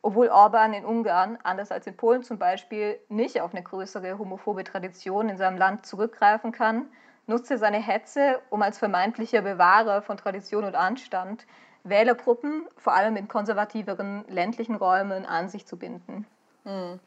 Obwohl 0.01 0.29
Orban 0.29 0.73
in 0.73 0.85
Ungarn, 0.85 1.37
anders 1.43 1.71
als 1.71 1.85
in 1.85 1.97
Polen 1.97 2.23
zum 2.23 2.39
Beispiel, 2.39 2.97
nicht 3.09 3.41
auf 3.41 3.53
eine 3.53 3.61
größere 3.61 4.17
homophobe 4.17 4.63
Tradition 4.63 5.27
in 5.27 5.37
seinem 5.37 5.57
Land 5.57 5.85
zurückgreifen 5.85 6.53
kann, 6.53 6.85
nutzt 7.27 7.51
er 7.51 7.57
seine 7.57 7.85
Hetze, 7.85 8.39
um 8.49 8.61
als 8.61 8.79
vermeintlicher 8.79 9.41
Bewahrer 9.41 10.01
von 10.01 10.15
Tradition 10.15 10.63
und 10.63 10.75
Anstand 10.75 11.45
Wählergruppen, 11.83 12.67
vor 12.77 12.93
allem 12.93 13.15
in 13.15 13.27
konservativeren 13.27 14.25
ländlichen 14.27 14.75
Räumen, 14.75 15.25
an 15.25 15.49
sich 15.49 15.65
zu 15.65 15.77
binden. 15.77 16.25
Mhm. 16.63 16.99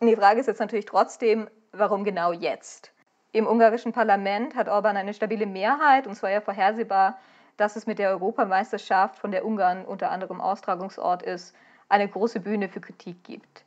Die 0.00 0.16
Frage 0.16 0.40
ist 0.40 0.46
jetzt 0.46 0.60
natürlich 0.60 0.86
trotzdem, 0.86 1.48
warum 1.72 2.04
genau 2.04 2.32
jetzt? 2.32 2.92
Im 3.32 3.46
ungarischen 3.46 3.92
Parlament 3.92 4.54
hat 4.54 4.68
Orban 4.68 4.96
eine 4.96 5.12
stabile 5.12 5.46
Mehrheit 5.46 6.06
und 6.06 6.12
es 6.12 6.22
war 6.22 6.30
ja 6.30 6.40
vorhersehbar, 6.40 7.18
dass 7.56 7.76
es 7.76 7.86
mit 7.86 7.98
der 7.98 8.10
Europameisterschaft, 8.10 9.18
von 9.18 9.32
der 9.32 9.44
Ungarn 9.44 9.84
unter 9.84 10.10
anderem 10.10 10.40
Austragungsort 10.40 11.22
ist, 11.22 11.54
eine 11.88 12.08
große 12.08 12.40
Bühne 12.40 12.68
für 12.68 12.80
Kritik 12.80 13.24
gibt. 13.24 13.64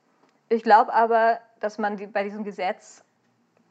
Ich 0.47 0.63
glaube 0.63 0.93
aber, 0.93 1.39
dass 1.59 1.77
man 1.77 1.97
bei 2.11 2.23
diesem 2.23 2.43
Gesetz 2.43 3.03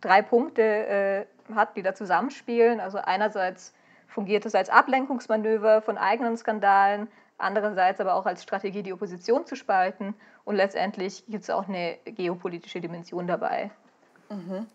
drei 0.01 0.23
Punkte 0.23 0.63
äh, 0.63 1.27
hat, 1.55 1.77
die 1.77 1.83
da 1.83 1.95
zusammenspielen. 1.95 2.81
Also 2.81 2.99
einerseits 2.99 3.75
fungiert 4.11 4.45
es 4.45 4.55
als 4.55 4.69
Ablenkungsmanöver 4.69 5.83
von 5.83 5.97
eigenen 5.97 6.37
Skandalen, 6.37 7.09
andererseits 7.39 8.01
aber 8.01 8.15
auch 8.15 8.27
als 8.27 8.43
Strategie, 8.43 8.83
die 8.83 8.93
Opposition 8.93 9.47
zu 9.47 9.57
spalten. 9.57 10.15
Und 10.45 10.57
letztendlich 10.57 11.25
gibt 11.29 11.45
es 11.45 11.51
auch 11.51 11.69
eine 11.69 11.97
geopolitische 12.05 12.81
Dimension 12.81 13.27
dabei. 13.27 13.71
Mhm. 14.29 14.67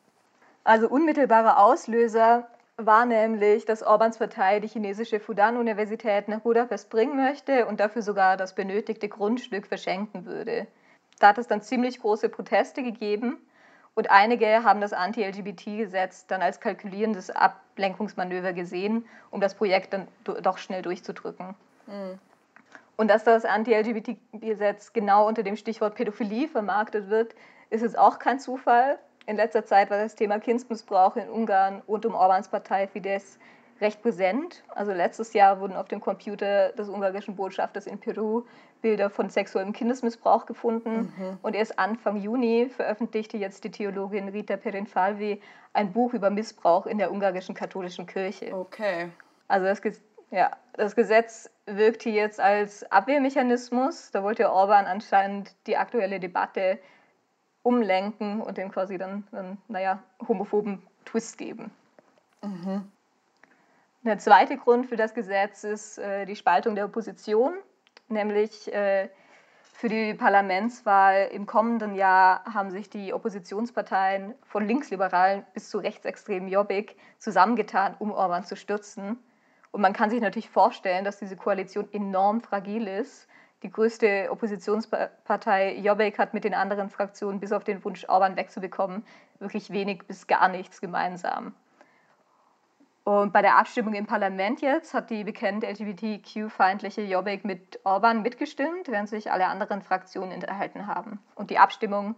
Also 0.64 0.90
unmittelbarer 0.90 1.60
Auslöser 1.60 2.48
war 2.78 3.06
nämlich, 3.06 3.66
dass 3.66 3.84
Orbans 3.84 4.18
Partei 4.18 4.60
die 4.60 4.68
chinesische 4.68 5.20
Fudan-Universität 5.20 6.28
nach 6.28 6.42
Budapest 6.42 6.90
bringen 6.90 7.16
möchte 7.16 7.68
und 7.68 7.80
dafür 7.80 8.02
sogar 8.02 8.36
das 8.36 8.56
benötigte 8.56 9.08
Grundstück 9.08 9.68
verschenken 9.68 10.26
würde. 10.26 10.68
Da 11.20 11.30
hat 11.30 11.38
es 11.38 11.48
dann 11.48 11.62
ziemlich 11.62 12.02
große 12.02 12.28
Proteste 12.28 12.84
gegeben 12.84 13.38
und 13.96 14.12
einige 14.12 14.64
haben 14.64 14.82
das 14.82 14.92
Anti-LGBT-Gesetz 14.94 16.28
dann 16.28 16.42
als 16.42 16.60
kalkulierendes 16.60 17.32
Ablenkungsmanöver 17.32 18.52
gesehen, 18.54 19.06
um 19.32 19.40
das 19.40 19.56
Projekt 19.56 19.94
dann 19.94 20.08
doch 20.44 20.58
schnell 20.58 20.82
durchzudrücken. 20.82 21.56
Mhm. 21.88 22.20
Und 22.98 23.10
dass 23.10 23.24
das 23.24 23.46
Anti-LGBT-Gesetz 23.46 24.94
genau 24.94 25.28
unter 25.28 25.44
dem 25.44 25.56
Stichwort 25.56 25.96
Pädophilie 25.96 26.48
vermarktet 26.48 27.10
wird, 27.10 27.36
ist 27.70 27.82
jetzt 27.82 27.98
auch 27.98 28.20
kein 28.20 28.40
Zufall. 28.40 29.00
In 29.26 29.38
letzter 29.38 29.66
Zeit 29.66 29.90
war 29.90 29.98
das 29.98 30.16
Thema 30.16 30.40
Kindsmissbrauch 30.40 31.16
in 31.16 31.30
Ungarn 31.30 31.82
und 31.88 32.06
um 32.06 32.16
Orbans 32.16 32.48
Partei 32.50 32.88
Fidesz 32.88 33.40
recht 33.82 34.02
präsent. 34.02 34.64
Also 34.70 34.94
letztes 34.94 35.34
Jahr 35.34 35.60
wurden 35.60 35.76
auf 35.76 35.88
dem 35.88 36.00
Computer 36.00 36.72
des 36.74 36.90
ungarischen 36.90 37.36
Botschafters 37.36 37.88
in 37.88 38.00
Peru 38.00 38.44
Bilder 38.82 39.10
von 39.10 39.30
sexuellem 39.30 39.74
Kindesmissbrauch 39.74 40.46
gefunden. 40.46 41.14
Mhm. 41.18 41.38
Und 41.42 41.56
erst 41.56 41.80
Anfang 41.80 42.18
Juni 42.18 42.70
veröffentlichte 42.70 43.38
jetzt 43.38 43.64
die 43.64 43.72
Theologin 43.72 44.30
Rita 44.30 44.58
Perinfalvi 44.58 45.42
ein 45.74 45.92
Buch 45.92 46.14
über 46.14 46.30
Missbrauch 46.30 46.86
in 46.86 46.98
der 46.98 47.12
ungarischen 47.12 47.56
katholischen 47.56 48.06
Kirche. 48.06 48.56
Okay. 48.56 49.10
Also 49.48 49.66
das, 49.66 49.82
ja, 50.32 50.52
das 50.74 50.96
Gesetz 50.96 51.50
wirkt 51.66 52.04
hier 52.04 52.14
jetzt 52.14 52.40
als 52.40 52.90
Abwehrmechanismus. 52.92 54.12
Da 54.12 54.24
wollte 54.24 54.52
Orban 54.52 54.86
anscheinend 54.86 55.56
die 55.68 55.78
aktuelle 55.78 56.20
Debatte 56.20 56.80
umlenken 57.64 58.42
und 58.42 58.58
dem 58.58 58.72
quasi 58.72 58.98
dann 58.98 59.28
einen, 59.32 59.58
naja, 59.68 60.04
homophoben 60.28 60.84
Twist 61.06 61.38
geben. 61.38 61.72
Mhm. 62.44 62.92
Der 64.06 64.20
zweite 64.20 64.56
Grund 64.56 64.86
für 64.86 64.98
das 64.98 65.16
Gesetz 65.16 65.64
ist 65.64 65.98
äh, 65.98 66.28
die 66.28 66.36
Spaltung 66.36 66.76
der 66.76 66.86
Opposition, 66.86 67.56
nämlich 68.08 68.72
äh, 68.72 69.10
für 69.64 69.90
die 69.90 70.14
Parlamentswahl 70.14 71.30
im 71.32 71.48
kommenden 71.48 71.96
Jahr 71.96 72.44
haben 72.46 72.70
sich 72.70 72.88
die 72.88 73.16
Oppositionsparteien 73.16 74.36
von 74.44 74.68
Linksliberalen 74.68 75.44
bis 75.56 75.72
zu 75.72 75.80
rechtsextremen 75.80 76.48
Jobbik 76.48 76.98
zusammengetan, 77.18 77.96
um 77.98 78.12
Orban 78.12 78.44
zu 78.44 78.56
stürzen. 78.56 79.18
Und 79.72 79.82
man 79.82 79.94
kann 79.94 80.12
sich 80.12 80.22
natürlich 80.22 80.52
vorstellen, 80.52 81.04
dass 81.04 81.18
diese 81.18 81.36
Koalition 81.36 81.92
enorm 81.92 82.42
fragil 82.42 82.88
ist. 82.88 83.28
Die 83.64 83.72
größte 83.72 84.28
Oppositionspartei 84.30 85.78
Jobbik 85.78 86.20
hat 86.20 86.36
mit 86.36 86.44
den 86.44 86.54
anderen 86.54 86.92
Fraktionen 86.92 87.40
bis 87.40 87.52
auf 87.52 87.64
den 87.64 87.84
Wunsch, 87.84 88.08
Orban 88.08 88.36
wegzubekommen, 88.36 89.04
wirklich 89.40 89.72
wenig 89.72 90.04
bis 90.06 90.28
gar 90.28 90.48
nichts 90.48 90.80
gemeinsam. 90.80 91.56
Und 93.06 93.34
bei 93.34 93.44
der 93.44 93.58
Abstimmung 93.58 93.94
im 93.94 94.08
Parlament 94.08 94.62
jetzt 94.62 94.96
hat 94.96 95.12
die 95.12 95.24
bekannte 95.24 95.68
LGBTQ-feindliche 95.68 97.04
Jobbik 97.04 97.46
mit 97.46 97.80
Orban 97.84 98.24
mitgestimmt, 98.24 98.88
während 98.88 99.10
sich 99.10 99.32
alle 99.32 99.46
anderen 99.46 99.84
Fraktionen 99.84 100.32
enthalten 100.32 100.88
haben. 100.88 101.20
Und 101.36 101.52
die 101.52 101.60
Abstimmung 101.60 102.16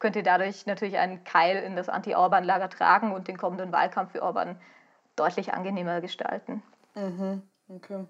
könnte 0.00 0.24
dadurch 0.24 0.66
natürlich 0.66 0.98
einen 0.98 1.22
Keil 1.22 1.62
in 1.62 1.76
das 1.76 1.88
Anti-Orban-Lager 1.88 2.68
tragen 2.68 3.12
und 3.12 3.28
den 3.28 3.38
kommenden 3.38 3.70
Wahlkampf 3.70 4.10
für 4.10 4.22
Orban 4.22 4.60
deutlich 5.14 5.54
angenehmer 5.54 6.00
gestalten. 6.00 6.64
Mhm. 6.96 7.42
Okay. 7.68 8.04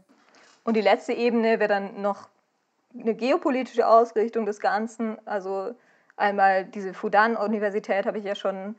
Und 0.64 0.78
die 0.78 0.80
letzte 0.80 1.12
Ebene 1.12 1.60
wäre 1.60 1.68
dann 1.68 2.00
noch 2.00 2.30
eine 2.98 3.14
geopolitische 3.14 3.86
Ausrichtung 3.86 4.46
des 4.46 4.60
Ganzen. 4.60 5.18
Also 5.26 5.74
einmal 6.16 6.64
diese 6.64 6.94
Fudan-Universität 6.94 8.06
habe 8.06 8.16
ich 8.16 8.24
ja 8.24 8.34
schon 8.34 8.76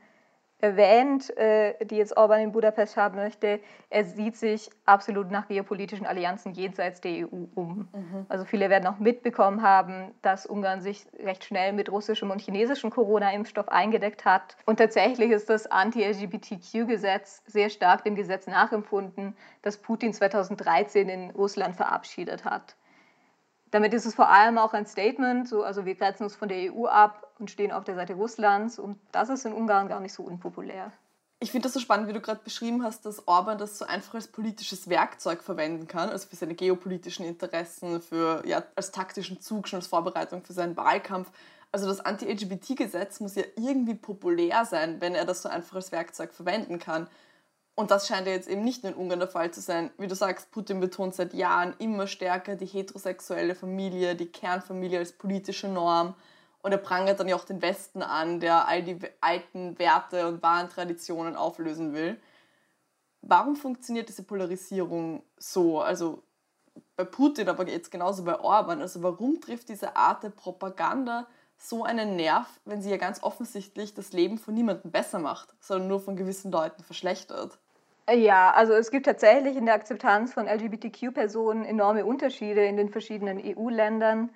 erwähnt, 0.58 1.36
äh, 1.36 1.84
die 1.84 1.96
jetzt 1.96 2.16
Orban 2.16 2.40
in 2.40 2.52
Budapest 2.52 2.96
haben 2.96 3.16
möchte, 3.16 3.60
er 3.90 4.04
sieht 4.04 4.36
sich 4.36 4.70
absolut 4.86 5.30
nach 5.30 5.48
geopolitischen 5.48 6.06
Allianzen 6.06 6.52
jenseits 6.54 7.02
der 7.02 7.26
EU 7.26 7.44
um. 7.54 7.88
Mhm. 7.92 8.26
Also 8.28 8.46
viele 8.46 8.70
werden 8.70 8.86
auch 8.86 8.98
mitbekommen 8.98 9.62
haben, 9.62 10.14
dass 10.22 10.46
Ungarn 10.46 10.80
sich 10.80 11.06
recht 11.22 11.44
schnell 11.44 11.74
mit 11.74 11.90
russischem 11.90 12.30
und 12.30 12.40
chinesischem 12.40 12.90
Corona-Impfstoff 12.90 13.68
eingedeckt 13.68 14.24
hat. 14.24 14.56
Und 14.64 14.78
tatsächlich 14.78 15.30
ist 15.30 15.50
das 15.50 15.66
Anti-LGBTQ-Gesetz 15.66 17.42
sehr 17.46 17.68
stark 17.68 18.04
dem 18.04 18.14
Gesetz 18.14 18.46
nachempfunden, 18.46 19.36
das 19.60 19.76
Putin 19.76 20.14
2013 20.14 21.08
in 21.10 21.30
Russland 21.32 21.76
verabschiedet 21.76 22.46
hat. 22.46 22.76
Damit 23.72 23.92
ist 23.92 24.06
es 24.06 24.14
vor 24.14 24.30
allem 24.30 24.56
auch 24.56 24.72
ein 24.72 24.86
Statement, 24.86 25.48
so, 25.48 25.62
also 25.62 25.84
wir 25.84 25.96
grenzen 25.96 26.22
uns 26.22 26.34
von 26.34 26.48
der 26.48 26.72
EU 26.72 26.86
ab 26.86 27.25
und 27.38 27.50
stehen 27.50 27.72
auf 27.72 27.84
der 27.84 27.94
Seite 27.94 28.14
Russlands 28.14 28.78
und 28.78 28.98
das 29.12 29.28
ist 29.28 29.44
in 29.44 29.52
Ungarn 29.52 29.88
gar 29.88 30.00
nicht 30.00 30.12
so 30.12 30.22
unpopulär. 30.22 30.92
Ich 31.38 31.50
finde 31.50 31.66
das 31.66 31.74
so 31.74 31.80
spannend, 31.80 32.08
wie 32.08 32.14
du 32.14 32.20
gerade 32.20 32.40
beschrieben 32.42 32.82
hast, 32.82 33.04
dass 33.04 33.28
Orban 33.28 33.58
das 33.58 33.76
so 33.76 33.84
einfach 33.84 34.14
als 34.14 34.28
politisches 34.28 34.88
Werkzeug 34.88 35.42
verwenden 35.42 35.86
kann, 35.86 36.08
also 36.08 36.28
für 36.28 36.36
seine 36.36 36.54
geopolitischen 36.54 37.26
Interessen, 37.26 38.00
für, 38.00 38.42
ja, 38.46 38.62
als 38.74 38.90
taktischen 38.90 39.40
Zug, 39.42 39.68
schon 39.68 39.80
als 39.80 39.86
Vorbereitung 39.86 40.42
für 40.42 40.54
seinen 40.54 40.78
Wahlkampf. 40.78 41.30
Also 41.72 41.86
das 41.86 42.00
Anti-LGBT-Gesetz 42.00 43.20
muss 43.20 43.34
ja 43.34 43.42
irgendwie 43.56 43.94
populär 43.94 44.64
sein, 44.64 45.02
wenn 45.02 45.14
er 45.14 45.26
das 45.26 45.42
so 45.42 45.50
einfach 45.50 45.76
als 45.76 45.92
Werkzeug 45.92 46.32
verwenden 46.32 46.78
kann. 46.78 47.06
Und 47.74 47.90
das 47.90 48.08
scheint 48.08 48.26
ja 48.26 48.32
jetzt 48.32 48.48
eben 48.48 48.64
nicht 48.64 48.82
nur 48.82 48.92
in 48.92 48.98
Ungarn 48.98 49.20
der 49.20 49.28
Fall 49.28 49.50
zu 49.50 49.60
sein. 49.60 49.90
Wie 49.98 50.06
du 50.06 50.14
sagst, 50.14 50.50
Putin 50.50 50.80
betont 50.80 51.14
seit 51.14 51.34
Jahren 51.34 51.74
immer 51.78 52.06
stärker 52.06 52.56
die 52.56 52.64
heterosexuelle 52.64 53.54
Familie, 53.54 54.14
die 54.16 54.32
Kernfamilie 54.32 54.98
als 54.98 55.12
politische 55.12 55.68
Norm. 55.68 56.14
Und 56.66 56.72
er 56.72 56.78
prangert 56.78 57.20
dann 57.20 57.28
ja 57.28 57.36
auch 57.36 57.44
den 57.44 57.62
Westen 57.62 58.02
an, 58.02 58.40
der 58.40 58.66
all 58.66 58.82
die 58.82 58.98
alten 59.20 59.78
Werte 59.78 60.26
und 60.26 60.42
wahren 60.42 60.68
Traditionen 60.68 61.36
auflösen 61.36 61.94
will. 61.94 62.20
Warum 63.22 63.54
funktioniert 63.54 64.08
diese 64.08 64.24
Polarisierung 64.24 65.22
so? 65.36 65.80
Also 65.80 66.24
bei 66.96 67.04
Putin, 67.04 67.48
aber 67.48 67.68
jetzt 67.68 67.92
genauso 67.92 68.24
bei 68.24 68.40
Orban. 68.40 68.80
Also 68.80 69.00
warum 69.04 69.40
trifft 69.40 69.68
diese 69.68 69.94
Art 69.94 70.24
der 70.24 70.30
Propaganda 70.30 71.28
so 71.56 71.84
einen 71.84 72.16
Nerv, 72.16 72.48
wenn 72.64 72.82
sie 72.82 72.90
ja 72.90 72.96
ganz 72.96 73.22
offensichtlich 73.22 73.94
das 73.94 74.12
Leben 74.12 74.36
von 74.36 74.52
niemandem 74.52 74.90
besser 74.90 75.20
macht, 75.20 75.54
sondern 75.60 75.86
nur 75.86 76.00
von 76.00 76.16
gewissen 76.16 76.50
Leuten 76.50 76.82
verschlechtert? 76.82 77.60
Ja, 78.12 78.50
also 78.50 78.72
es 78.72 78.90
gibt 78.90 79.06
tatsächlich 79.06 79.56
in 79.56 79.66
der 79.66 79.76
Akzeptanz 79.76 80.34
von 80.34 80.48
LGBTQ-Personen 80.48 81.64
enorme 81.64 82.04
Unterschiede 82.04 82.66
in 82.66 82.76
den 82.76 82.88
verschiedenen 82.88 83.40
EU-Ländern. 83.40 84.30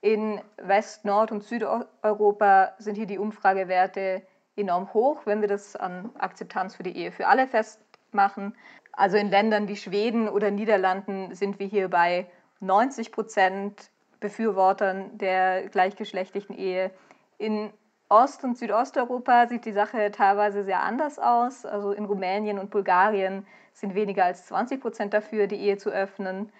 In 0.00 0.40
West-, 0.58 1.04
Nord- 1.04 1.32
und 1.32 1.42
Südeuropa 1.42 2.74
sind 2.78 2.94
hier 2.96 3.06
die 3.06 3.18
Umfragewerte 3.18 4.22
enorm 4.56 4.92
hoch, 4.94 5.22
wenn 5.24 5.40
wir 5.40 5.48
das 5.48 5.76
an 5.76 6.10
Akzeptanz 6.18 6.76
für 6.76 6.82
die 6.82 6.96
Ehe 6.96 7.12
für 7.12 7.26
alle 7.26 7.46
festmachen. 7.46 8.56
Also 8.92 9.16
in 9.16 9.28
Ländern 9.28 9.68
wie 9.68 9.76
Schweden 9.76 10.28
oder 10.28 10.50
Niederlanden 10.50 11.34
sind 11.34 11.58
wir 11.58 11.66
hier 11.66 11.88
bei 11.88 12.26
90 12.60 13.12
Prozent 13.12 13.90
Befürwortern 14.20 15.18
der 15.18 15.68
gleichgeschlechtlichen 15.68 16.56
Ehe. 16.56 16.90
In 17.36 17.70
Ost- 18.08 18.44
und 18.44 18.56
Südosteuropa 18.56 19.48
sieht 19.48 19.64
die 19.66 19.72
Sache 19.72 20.10
teilweise 20.10 20.64
sehr 20.64 20.82
anders 20.82 21.18
aus. 21.18 21.66
Also 21.66 21.92
in 21.92 22.04
Rumänien 22.06 22.58
und 22.58 22.70
Bulgarien 22.70 23.46
sind 23.72 23.94
weniger 23.94 24.24
als 24.24 24.46
20 24.46 24.80
Prozent 24.80 25.12
dafür, 25.12 25.46
die 25.46 25.56
Ehe 25.56 25.76
zu 25.76 25.90
öffnen. 25.90 26.50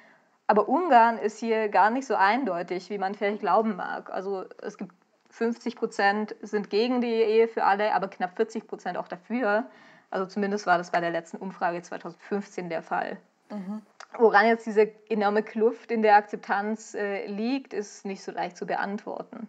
Aber 0.47 0.69
Ungarn 0.69 1.19
ist 1.19 1.39
hier 1.39 1.69
gar 1.69 1.91
nicht 1.91 2.07
so 2.07 2.15
eindeutig, 2.15 2.91
wie 2.91 2.99
man 2.99 3.15
vielleicht 3.15 3.41
glauben 3.41 3.77
mag. 3.77 4.11
Also 4.11 4.45
es 4.63 4.79
gibt 4.79 4.93
50 5.31 5.77
Prozent 5.77 6.37
sind 6.41 6.71
gegen 6.71 7.01
die 7.01 7.09
Ehe 7.09 7.49
für 7.49 7.65
alle, 7.65 7.95
aber 7.95 8.09
knapp 8.09 8.37
40 8.37 8.67
Prozent 8.67 8.97
auch 8.97 9.09
dafür. 9.09 9.67
Also 10.11 10.27
zumindest 10.27 10.67
war 10.67 10.79
das 10.79 10.91
bei 10.91 11.01
der 11.01 11.11
letzten 11.11 11.37
Umfrage 11.39 11.83
2015 11.83 12.69
der 12.69 12.83
Fall. 12.83 13.19
Mhm. 13.51 13.83
Woran 14.19 14.47
jetzt 14.47 14.67
diese 14.67 14.91
enorme 15.09 15.43
Kluft 15.43 15.91
in 15.91 16.03
der 16.03 16.17
Akzeptanz 16.17 16.95
äh, 16.95 17.27
liegt, 17.27 17.75
ist 17.75 18.07
nicht 18.07 18.23
so 18.23 18.33
leicht 18.33 18.57
zu 18.57 18.67
beantworten. 18.67 19.49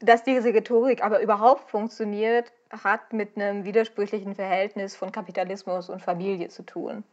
Dass 0.00 0.22
diese 0.22 0.52
Rhetorik 0.52 1.02
aber 1.02 1.22
überhaupt 1.22 1.70
funktioniert, 1.70 2.52
hat 2.70 3.12
mit 3.12 3.36
einem 3.36 3.64
widersprüchlichen 3.64 4.34
Verhältnis 4.34 4.96
von 4.96 5.12
Kapitalismus 5.12 5.88
und 5.88 6.02
Familie 6.02 6.48
zu 6.48 6.64
tun. 6.64 7.04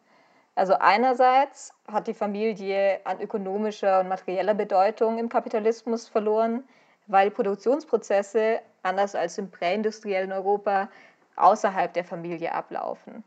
Also 0.56 0.76
einerseits 0.80 1.74
hat 1.88 2.08
die 2.08 2.14
Familie 2.14 3.00
an 3.06 3.20
ökonomischer 3.20 4.00
und 4.00 4.08
materieller 4.08 4.54
Bedeutung 4.54 5.18
im 5.18 5.30
Kapitalismus 5.30 6.08
verloren, 6.08 6.64
weil 7.08 7.32
Produktionsprozesse, 7.32 8.60
anders 8.84 9.16
als 9.16 9.38
im 9.38 9.50
präindustriellen 9.50 10.32
Europa, 10.32 10.90
außerhalb 11.36 11.92
der 11.94 12.04
Familie 12.04 12.54
ablaufen. 12.54 13.24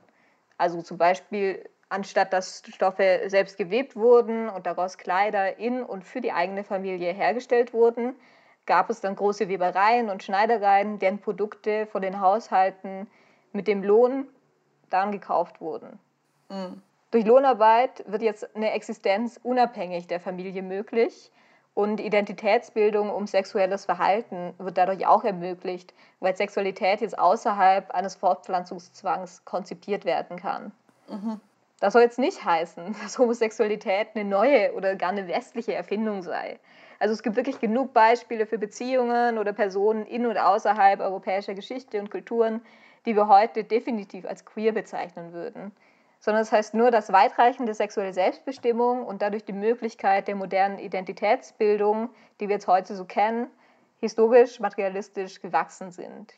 Also 0.56 0.82
zum 0.82 0.98
Beispiel, 0.98 1.68
anstatt 1.88 2.32
dass 2.32 2.62
Stoffe 2.72 3.22
selbst 3.26 3.58
gewebt 3.58 3.96
wurden 3.96 4.48
und 4.48 4.66
daraus 4.66 4.96
Kleider 4.96 5.58
in 5.58 5.82
und 5.82 6.04
für 6.04 6.20
die 6.20 6.32
eigene 6.32 6.62
Familie 6.62 7.12
hergestellt 7.12 7.72
wurden, 7.72 8.14
gab 8.66 8.88
es 8.88 9.00
dann 9.00 9.16
große 9.16 9.48
Webereien 9.48 10.10
und 10.10 10.22
Schneidereien, 10.22 10.98
deren 10.98 11.20
Produkte 11.20 11.86
von 11.86 12.02
den 12.02 12.20
Haushalten 12.20 13.08
mit 13.52 13.68
dem 13.68 13.82
Lohn 13.82 14.28
dann 14.90 15.12
gekauft 15.12 15.60
wurden. 15.60 15.98
Mhm. 16.48 16.82
Durch 17.12 17.24
Lohnarbeit 17.24 18.04
wird 18.06 18.22
jetzt 18.22 18.54
eine 18.56 18.72
Existenz 18.72 19.38
unabhängig 19.42 20.06
der 20.06 20.20
Familie 20.20 20.62
möglich 20.62 21.30
und 21.74 22.00
Identitätsbildung 22.00 23.10
um 23.10 23.26
sexuelles 23.26 23.84
Verhalten 23.84 24.54
wird 24.58 24.76
dadurch 24.78 25.06
auch 25.06 25.24
ermöglicht, 25.24 25.94
weil 26.20 26.34
Sexualität 26.34 27.00
jetzt 27.00 27.18
außerhalb 27.18 27.90
eines 27.92 28.16
Fortpflanzungszwangs 28.16 29.44
konzipiert 29.44 30.04
werden 30.04 30.36
kann. 30.36 30.72
Mhm. 31.08 31.40
Das 31.78 31.92
soll 31.92 32.02
jetzt 32.02 32.18
nicht 32.18 32.44
heißen, 32.44 32.96
dass 33.02 33.18
Homosexualität 33.18 34.08
eine 34.14 34.24
neue 34.24 34.72
oder 34.72 34.96
gar 34.96 35.10
eine 35.10 35.28
westliche 35.28 35.74
Erfindung 35.74 36.22
sei. 36.22 36.58
Also 36.98 37.12
es 37.12 37.22
gibt 37.22 37.36
wirklich 37.36 37.60
genug 37.60 37.92
Beispiele 37.92 38.46
für 38.46 38.58
Beziehungen 38.58 39.38
oder 39.38 39.52
Personen 39.52 40.06
in 40.06 40.26
und 40.26 40.38
außerhalb 40.38 41.00
europäischer 41.00 41.54
Geschichte 41.54 42.00
und 42.00 42.10
Kulturen, 42.10 42.62
die 43.04 43.14
wir 43.14 43.28
heute 43.28 43.62
definitiv 43.62 44.24
als 44.24 44.44
queer 44.44 44.72
bezeichnen 44.72 45.32
würden 45.32 45.72
sondern 46.26 46.42
es 46.42 46.50
das 46.50 46.58
heißt 46.58 46.74
nur, 46.74 46.90
dass 46.90 47.12
weitreichende 47.12 47.72
sexuelle 47.72 48.12
Selbstbestimmung 48.12 49.06
und 49.06 49.22
dadurch 49.22 49.44
die 49.44 49.52
Möglichkeit 49.52 50.26
der 50.26 50.34
modernen 50.34 50.80
Identitätsbildung, 50.80 52.10
die 52.40 52.48
wir 52.48 52.56
jetzt 52.56 52.66
heute 52.66 52.96
so 52.96 53.04
kennen, 53.04 53.46
historisch, 54.00 54.58
materialistisch 54.58 55.40
gewachsen 55.40 55.92
sind. 55.92 56.34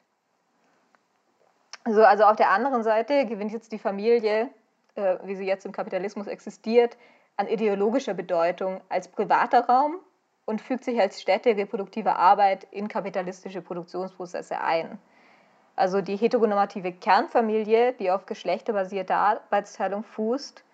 Also, 1.85 2.05
also 2.05 2.25
auf 2.25 2.37
der 2.37 2.51
anderen 2.51 2.83
Seite 2.83 3.25
gewinnt 3.25 3.51
jetzt 3.51 3.73
die 3.73 3.79
Familie, 3.79 4.51
äh, 4.95 5.17
wie 5.25 5.37
sie 5.37 5.47
jetzt 5.47 5.65
im 5.65 5.73
Kapitalismus 5.73 6.27
existiert, 6.27 6.99
an 7.39 7.49
ideologischer 7.49 8.13
Bedeutung 8.13 8.83
als 8.91 9.09
privater 9.09 9.65
Raum 9.69 10.01
und 10.45 10.61
fügt 10.61 10.85
sich 10.85 11.01
als 11.01 11.19
Stätte 11.19 11.57
reproduktiver 11.57 12.17
Arbeit 12.17 12.65
in 12.73 12.89
kapitalistische 12.89 13.63
Produktionsprozesse 13.63 14.61
ein. 14.61 14.99
Also 15.79 16.01
die 16.01 16.17
heteronormative 16.17 16.91
Kernfamilie, 16.91 17.93
die 17.93 18.11
auf 18.11 18.27
geschlechterbasierter 18.27 19.15
Arbeitsteilung 19.15 20.03
fußt, 20.03 20.65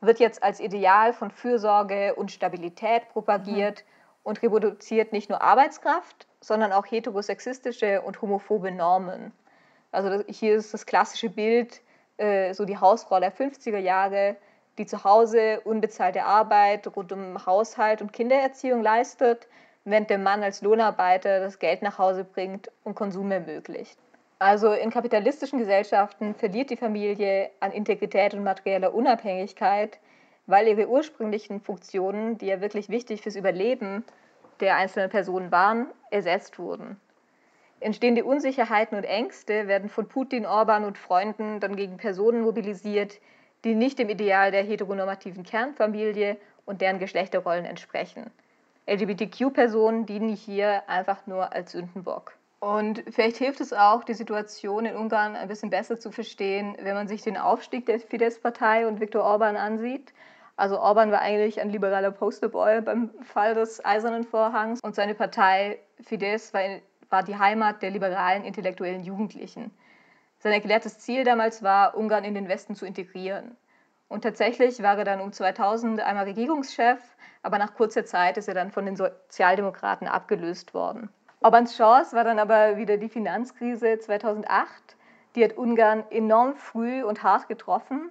wird 0.00 0.20
jetzt 0.20 0.44
als 0.44 0.60
Ideal 0.60 1.12
von 1.12 1.32
Fürsorge 1.32 2.14
und 2.14 2.30
Stabilität 2.30 3.08
propagiert 3.08 3.80
mhm. 3.80 4.20
und 4.22 4.42
reproduziert 4.44 5.12
nicht 5.12 5.28
nur 5.28 5.42
Arbeitskraft, 5.42 6.28
sondern 6.40 6.70
auch 6.70 6.86
heterosexistische 6.86 8.00
und 8.02 8.22
homophobe 8.22 8.70
Normen. 8.70 9.32
Also 9.90 10.22
hier 10.28 10.54
ist 10.54 10.72
das 10.72 10.86
klassische 10.86 11.30
Bild, 11.30 11.80
äh, 12.18 12.54
so 12.54 12.64
die 12.64 12.78
Hausfrau 12.78 13.18
der 13.18 13.32
50er 13.32 13.78
Jahre, 13.78 14.36
die 14.78 14.86
zu 14.86 15.02
Hause 15.02 15.62
unbezahlte 15.64 16.22
Arbeit 16.26 16.86
rund 16.94 17.10
um 17.10 17.44
Haushalt 17.44 18.02
und 18.02 18.12
Kindererziehung 18.12 18.84
leistet, 18.84 19.48
während 19.84 20.10
der 20.10 20.18
Mann 20.18 20.44
als 20.44 20.62
Lohnarbeiter 20.62 21.40
das 21.40 21.58
Geld 21.58 21.82
nach 21.82 21.98
Hause 21.98 22.22
bringt 22.22 22.70
und 22.84 22.94
Konsum 22.94 23.32
ermöglicht. 23.32 23.98
Also 24.38 24.72
in 24.72 24.90
kapitalistischen 24.90 25.58
Gesellschaften 25.58 26.34
verliert 26.34 26.70
die 26.70 26.76
Familie 26.76 27.50
an 27.60 27.72
Integrität 27.72 28.34
und 28.34 28.42
materieller 28.42 28.92
Unabhängigkeit, 28.92 29.98
weil 30.46 30.66
ihre 30.68 30.88
ursprünglichen 30.88 31.60
Funktionen, 31.60 32.36
die 32.38 32.46
ja 32.46 32.60
wirklich 32.60 32.88
wichtig 32.88 33.22
fürs 33.22 33.36
Überleben 33.36 34.04
der 34.60 34.76
einzelnen 34.76 35.10
Personen 35.10 35.50
waren, 35.50 35.86
ersetzt 36.10 36.58
wurden. 36.58 37.00
Entstehende 37.80 38.24
Unsicherheiten 38.24 38.96
und 38.96 39.04
Ängste 39.04 39.68
werden 39.68 39.88
von 39.88 40.08
Putin, 40.08 40.46
Orban 40.46 40.84
und 40.84 40.98
Freunden 40.98 41.60
dann 41.60 41.76
gegen 41.76 41.96
Personen 41.96 42.42
mobilisiert, 42.42 43.20
die 43.64 43.74
nicht 43.74 43.98
dem 43.98 44.08
Ideal 44.08 44.50
der 44.50 44.62
heteronormativen 44.62 45.42
Kernfamilie 45.42 46.36
und 46.66 46.80
deren 46.80 46.98
Geschlechterrollen 46.98 47.64
entsprechen. 47.64 48.30
LGBTQ-Personen 48.86 50.06
dienen 50.06 50.34
hier 50.34 50.88
einfach 50.88 51.26
nur 51.26 51.52
als 51.52 51.72
Sündenbock. 51.72 52.36
Und 52.64 53.04
vielleicht 53.10 53.36
hilft 53.36 53.60
es 53.60 53.74
auch, 53.74 54.04
die 54.04 54.14
Situation 54.14 54.86
in 54.86 54.96
Ungarn 54.96 55.36
ein 55.36 55.48
bisschen 55.48 55.68
besser 55.68 56.00
zu 56.00 56.10
verstehen, 56.10 56.78
wenn 56.80 56.94
man 56.94 57.08
sich 57.08 57.20
den 57.20 57.36
Aufstieg 57.36 57.84
der 57.84 58.00
Fidesz-Partei 58.00 58.86
und 58.86 59.00
Viktor 59.00 59.22
Orban 59.22 59.58
ansieht. 59.58 60.14
Also 60.56 60.80
Orban 60.80 61.12
war 61.12 61.20
eigentlich 61.20 61.60
ein 61.60 61.68
liberaler 61.68 62.10
Posterboy 62.10 62.80
beim 62.80 63.10
Fall 63.20 63.52
des 63.52 63.84
Eisernen 63.84 64.24
Vorhangs 64.24 64.80
und 64.80 64.94
seine 64.94 65.14
Partei 65.14 65.78
Fidesz 66.02 66.54
war, 66.54 66.62
war 67.10 67.22
die 67.22 67.36
Heimat 67.36 67.82
der 67.82 67.90
liberalen 67.90 68.44
intellektuellen 68.44 69.04
Jugendlichen. 69.04 69.70
Sein 70.38 70.54
erklärtes 70.54 70.98
Ziel 71.00 71.22
damals 71.22 71.62
war, 71.62 71.94
Ungarn 71.94 72.24
in 72.24 72.34
den 72.34 72.48
Westen 72.48 72.76
zu 72.76 72.86
integrieren. 72.86 73.58
Und 74.08 74.22
tatsächlich 74.22 74.82
war 74.82 74.96
er 74.96 75.04
dann 75.04 75.20
um 75.20 75.34
2000 75.34 76.00
einmal 76.00 76.24
Regierungschef, 76.24 76.98
aber 77.42 77.58
nach 77.58 77.74
kurzer 77.74 78.06
Zeit 78.06 78.38
ist 78.38 78.48
er 78.48 78.54
dann 78.54 78.70
von 78.70 78.86
den 78.86 78.96
Sozialdemokraten 78.96 80.08
abgelöst 80.08 80.72
worden. 80.72 81.10
Orbans 81.44 81.76
Chance 81.76 82.16
war 82.16 82.24
dann 82.24 82.38
aber 82.38 82.78
wieder 82.78 82.96
die 82.96 83.10
Finanzkrise 83.10 83.98
2008. 83.98 84.96
Die 85.34 85.44
hat 85.44 85.58
Ungarn 85.58 86.02
enorm 86.08 86.56
früh 86.56 87.02
und 87.02 87.22
hart 87.22 87.48
getroffen. 87.48 88.08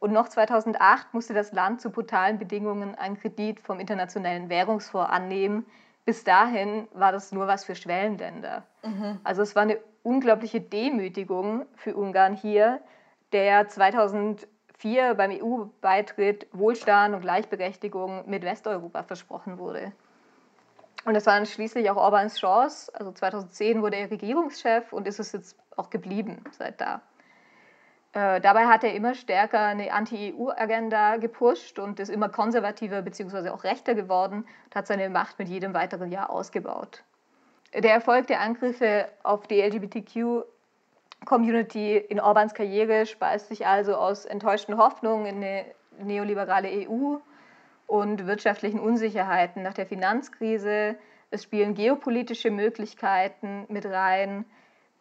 Und 0.00 0.12
noch 0.12 0.28
2008 0.28 1.14
musste 1.14 1.32
das 1.32 1.52
Land 1.52 1.80
zu 1.80 1.90
brutalen 1.90 2.40
Bedingungen 2.40 2.96
einen 2.96 3.16
Kredit 3.16 3.60
vom 3.60 3.78
Internationalen 3.78 4.48
Währungsfonds 4.48 5.12
annehmen. 5.12 5.64
Bis 6.06 6.24
dahin 6.24 6.88
war 6.92 7.12
das 7.12 7.30
nur 7.30 7.46
was 7.46 7.64
für 7.64 7.76
Schwellenländer. 7.76 8.64
Mhm. 8.82 9.20
Also 9.22 9.42
es 9.42 9.54
war 9.54 9.62
eine 9.62 9.78
unglaubliche 10.02 10.60
Demütigung 10.60 11.66
für 11.76 11.94
Ungarn 11.94 12.34
hier, 12.34 12.80
der 13.30 13.68
2004 13.68 15.14
beim 15.14 15.30
EU-Beitritt 15.30 16.48
Wohlstand 16.50 17.14
und 17.14 17.20
Gleichberechtigung 17.20 18.28
mit 18.28 18.42
Westeuropa 18.42 19.04
versprochen 19.04 19.58
wurde. 19.58 19.92
Und 21.04 21.14
das 21.14 21.26
war 21.26 21.34
dann 21.34 21.46
schließlich 21.46 21.90
auch 21.90 21.96
Orbans 21.96 22.38
Chance. 22.38 22.92
Also 22.94 23.10
2010 23.12 23.82
wurde 23.82 23.96
er 23.96 24.10
Regierungschef 24.10 24.92
und 24.92 25.08
ist 25.08 25.18
es 25.18 25.32
jetzt 25.32 25.56
auch 25.76 25.90
geblieben 25.90 26.44
seit 26.52 26.80
da. 26.80 27.02
Äh, 28.12 28.40
dabei 28.40 28.66
hat 28.66 28.84
er 28.84 28.94
immer 28.94 29.14
stärker 29.14 29.58
eine 29.60 29.92
Anti-EU-Agenda 29.92 31.16
gepusht 31.16 31.78
und 31.78 31.98
ist 31.98 32.10
immer 32.10 32.28
konservativer 32.28 33.00
bzw. 33.02 33.48
auch 33.48 33.64
rechter 33.64 33.94
geworden 33.94 34.44
und 34.66 34.74
hat 34.74 34.86
seine 34.86 35.08
Macht 35.08 35.38
mit 35.38 35.48
jedem 35.48 35.72
weiteren 35.72 36.12
Jahr 36.12 36.28
ausgebaut. 36.30 37.02
Der 37.74 37.94
Erfolg 37.94 38.26
der 38.26 38.40
Angriffe 38.40 39.08
auf 39.22 39.46
die 39.46 39.62
LGBTQ-Community 39.62 41.96
in 41.96 42.20
Orbans 42.20 42.52
Karriere 42.52 43.06
speist 43.06 43.48
sich 43.48 43.66
also 43.66 43.94
aus 43.94 44.26
enttäuschten 44.26 44.76
Hoffnungen 44.76 45.24
in 45.24 45.36
eine 45.36 45.64
neoliberale 45.98 46.68
EU 46.86 47.16
und 47.92 48.26
wirtschaftlichen 48.26 48.80
Unsicherheiten 48.80 49.62
nach 49.62 49.74
der 49.74 49.84
Finanzkrise. 49.84 50.96
Es 51.30 51.42
spielen 51.42 51.74
geopolitische 51.74 52.50
Möglichkeiten 52.50 53.66
mit 53.68 53.84
rein, 53.84 54.46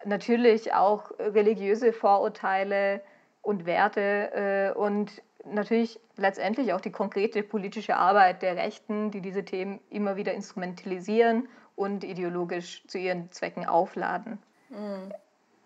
natürlich 0.03 0.73
auch 0.73 1.11
religiöse 1.17 1.93
Vorurteile 1.93 2.99
und 3.41 3.65
Werte 3.65 4.73
äh, 4.75 4.77
und 4.77 5.21
natürlich 5.45 6.01
letztendlich 6.17 6.73
auch 6.73 6.81
die 6.81 6.91
konkrete 6.91 7.43
politische 7.43 7.95
Arbeit 7.95 8.41
der 8.41 8.57
Rechten, 8.57 9.09
die 9.09 9.21
diese 9.21 9.45
Themen 9.45 9.79
immer 9.89 10.17
wieder 10.17 10.33
instrumentalisieren 10.33 11.47
und 11.77 12.03
ideologisch 12.03 12.85
zu 12.87 12.97
ihren 12.97 13.31
Zwecken 13.31 13.65
aufladen. 13.65 14.37
Mhm. 14.69 15.13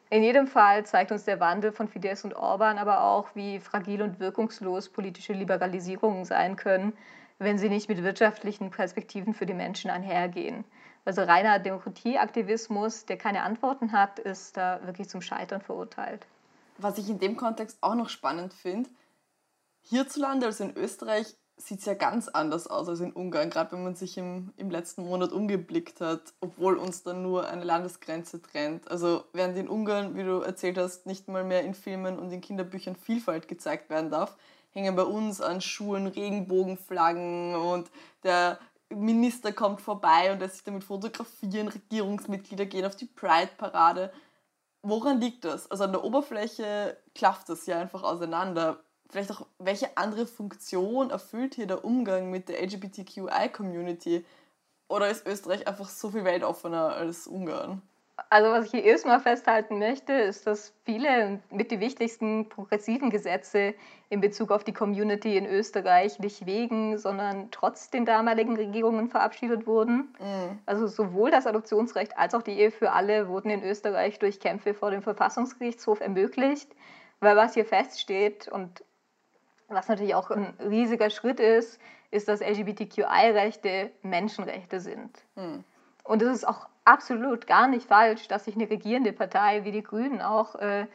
In 0.09 0.23
jedem 0.23 0.47
Fall 0.47 0.85
zeigt 0.85 1.11
uns 1.11 1.25
der 1.25 1.39
Wandel 1.39 1.71
von 1.71 1.87
Fidesz 1.87 2.23
und 2.23 2.35
Orban 2.35 2.77
aber 2.77 3.03
auch, 3.03 3.29
wie 3.33 3.59
fragil 3.59 4.01
und 4.01 4.19
wirkungslos 4.19 4.89
politische 4.89 5.33
Liberalisierungen 5.33 6.25
sein 6.25 6.55
können, 6.55 6.93
wenn 7.39 7.57
sie 7.57 7.69
nicht 7.69 7.89
mit 7.89 8.03
wirtschaftlichen 8.03 8.69
Perspektiven 8.69 9.33
für 9.33 9.45
die 9.45 9.53
Menschen 9.53 9.89
einhergehen. 9.89 10.63
Also 11.05 11.21
reiner 11.23 11.59
Demokratieaktivismus, 11.59 13.05
der 13.05 13.17
keine 13.17 13.43
Antworten 13.43 13.91
hat, 13.91 14.19
ist 14.19 14.57
da 14.57 14.79
wirklich 14.85 15.09
zum 15.09 15.21
Scheitern 15.21 15.61
verurteilt. 15.61 16.25
Was 16.77 16.97
ich 16.97 17.09
in 17.09 17.19
dem 17.19 17.35
Kontext 17.35 17.77
auch 17.81 17.95
noch 17.95 18.09
spannend 18.09 18.53
finde, 18.53 18.89
hierzulande, 19.83 20.45
also 20.47 20.63
in 20.63 20.75
Österreich, 20.75 21.35
sieht 21.57 21.79
es 21.79 21.85
ja 21.85 21.93
ganz 21.93 22.27
anders 22.27 22.67
aus 22.67 22.89
als 22.89 22.99
in 22.99 23.13
Ungarn, 23.13 23.49
gerade 23.49 23.71
wenn 23.71 23.83
man 23.83 23.95
sich 23.95 24.17
im, 24.17 24.53
im 24.57 24.69
letzten 24.69 25.03
Monat 25.03 25.31
umgeblickt 25.31 26.01
hat, 26.01 26.33
obwohl 26.41 26.77
uns 26.77 27.03
dann 27.03 27.21
nur 27.21 27.47
eine 27.47 27.63
Landesgrenze 27.63 28.41
trennt. 28.41 28.89
Also 28.91 29.23
während 29.33 29.57
in 29.57 29.69
Ungarn, 29.69 30.15
wie 30.15 30.23
du 30.23 30.41
erzählt 30.41 30.77
hast, 30.77 31.05
nicht 31.05 31.27
mal 31.27 31.43
mehr 31.43 31.63
in 31.63 31.73
Filmen 31.73 32.19
und 32.19 32.31
in 32.31 32.41
Kinderbüchern 32.41 32.95
Vielfalt 32.95 33.47
gezeigt 33.47 33.89
werden 33.89 34.11
darf, 34.11 34.35
hängen 34.71 34.95
bei 34.95 35.03
uns 35.03 35.39
an 35.39 35.61
Schulen 35.61 36.07
Regenbogenflaggen 36.07 37.55
und 37.55 37.89
der 38.23 38.59
Minister 38.89 39.51
kommt 39.51 39.81
vorbei 39.81 40.31
und 40.31 40.39
lässt 40.39 40.55
sich 40.55 40.63
damit 40.63 40.83
fotografieren, 40.83 41.69
Regierungsmitglieder 41.69 42.65
gehen 42.65 42.85
auf 42.85 42.95
die 42.95 43.05
Pride-Parade. 43.05 44.11
Woran 44.83 45.19
liegt 45.19 45.45
das? 45.45 45.71
Also 45.71 45.85
an 45.85 45.93
der 45.93 46.03
Oberfläche 46.03 46.97
klafft 47.15 47.49
das 47.49 47.65
ja 47.65 47.79
einfach 47.79 48.03
auseinander 48.03 48.84
vielleicht 49.09 49.31
auch, 49.31 49.45
welche 49.59 49.97
andere 49.97 50.25
Funktion 50.25 51.09
erfüllt 51.09 51.55
hier 51.55 51.67
der 51.67 51.85
Umgang 51.85 52.29
mit 52.29 52.49
der 52.49 52.61
LGBTQI-Community? 52.61 54.25
Oder 54.87 55.09
ist 55.09 55.25
Österreich 55.25 55.67
einfach 55.67 55.89
so 55.89 56.09
viel 56.09 56.23
weltoffener 56.23 56.89
als 56.89 57.27
Ungarn? 57.27 57.81
Also 58.29 58.49
was 58.49 58.65
ich 58.65 58.71
hier 58.71 58.83
erstmal 58.83 59.19
festhalten 59.19 59.77
möchte, 59.77 60.13
ist, 60.13 60.47
dass 60.47 60.73
viele 60.85 61.41
mit 61.49 61.69
die 61.71 61.81
wichtigsten 61.81 62.47
progressiven 62.47 63.09
Gesetze 63.09 63.73
in 64.09 64.21
Bezug 64.21 64.51
auf 64.51 64.63
die 64.63 64.71
Community 64.71 65.35
in 65.35 65.45
Österreich 65.45 66.19
nicht 66.19 66.45
wegen, 66.45 66.97
sondern 66.97 67.49
trotz 67.51 67.89
den 67.89 68.05
damaligen 68.05 68.55
Regierungen 68.55 69.09
verabschiedet 69.09 69.67
wurden. 69.67 70.15
Mhm. 70.19 70.59
Also 70.65 70.87
sowohl 70.87 71.29
das 71.29 71.45
Adoptionsrecht 71.45 72.17
als 72.17 72.33
auch 72.33 72.41
die 72.41 72.57
Ehe 72.57 72.71
für 72.71 72.93
alle 72.93 73.27
wurden 73.27 73.49
in 73.49 73.63
Österreich 73.63 74.17
durch 74.19 74.39
Kämpfe 74.39 74.73
vor 74.73 74.91
dem 74.91 75.01
Verfassungsgerichtshof 75.01 75.99
ermöglicht. 75.99 76.73
Weil 77.19 77.35
was 77.35 77.53
hier 77.53 77.65
feststeht 77.65 78.47
und 78.47 78.83
was 79.67 79.87
natürlich 79.87 80.15
auch 80.15 80.31
ein 80.31 80.53
riesiger 80.59 81.09
Schritt 81.09 81.39
ist, 81.39 81.79
ist, 82.11 82.27
dass 82.27 82.41
LGBTQI-Rechte 82.41 83.91
Menschenrechte 84.01 84.79
sind. 84.79 85.23
Hm. 85.35 85.63
Und 86.03 86.21
es 86.21 86.29
ist 86.33 86.47
auch 86.47 86.67
absolut 86.85 87.47
gar 87.47 87.67
nicht 87.67 87.87
falsch, 87.87 88.27
dass 88.27 88.45
sich 88.45 88.55
eine 88.55 88.69
regierende 88.69 89.11
Partei 89.11 89.63
wie 89.63 89.71
die 89.71 89.83
Grünen 89.83 90.21
auch 90.21 90.55
äh, 90.55 90.85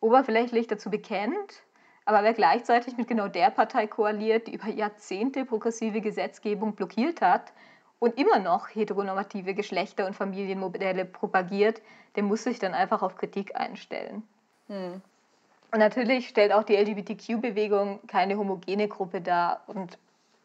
oberflächlich 0.00 0.68
dazu 0.68 0.90
bekennt, 0.90 1.62
aber 2.04 2.22
wer 2.22 2.32
gleichzeitig 2.32 2.96
mit 2.96 3.08
genau 3.08 3.28
der 3.28 3.50
Partei 3.50 3.86
koaliert, 3.86 4.46
die 4.46 4.54
über 4.54 4.68
Jahrzehnte 4.68 5.44
progressive 5.44 6.00
Gesetzgebung 6.00 6.74
blockiert 6.74 7.20
hat 7.20 7.52
und 7.98 8.18
immer 8.18 8.38
noch 8.38 8.68
heteronormative 8.68 9.54
Geschlechter- 9.54 10.06
und 10.06 10.16
Familienmodelle 10.16 11.04
propagiert, 11.04 11.82
der 12.16 12.22
muss 12.22 12.44
sich 12.44 12.58
dann 12.58 12.74
einfach 12.74 13.02
auf 13.02 13.16
Kritik 13.16 13.54
einstellen. 13.54 14.22
Hm. 14.68 15.02
Und 15.72 15.78
natürlich 15.78 16.28
stellt 16.28 16.52
auch 16.52 16.64
die 16.64 16.76
LGBTQ-Bewegung 16.76 18.00
keine 18.06 18.36
homogene 18.36 18.88
Gruppe 18.88 19.20
dar. 19.20 19.62
Und 19.66 19.98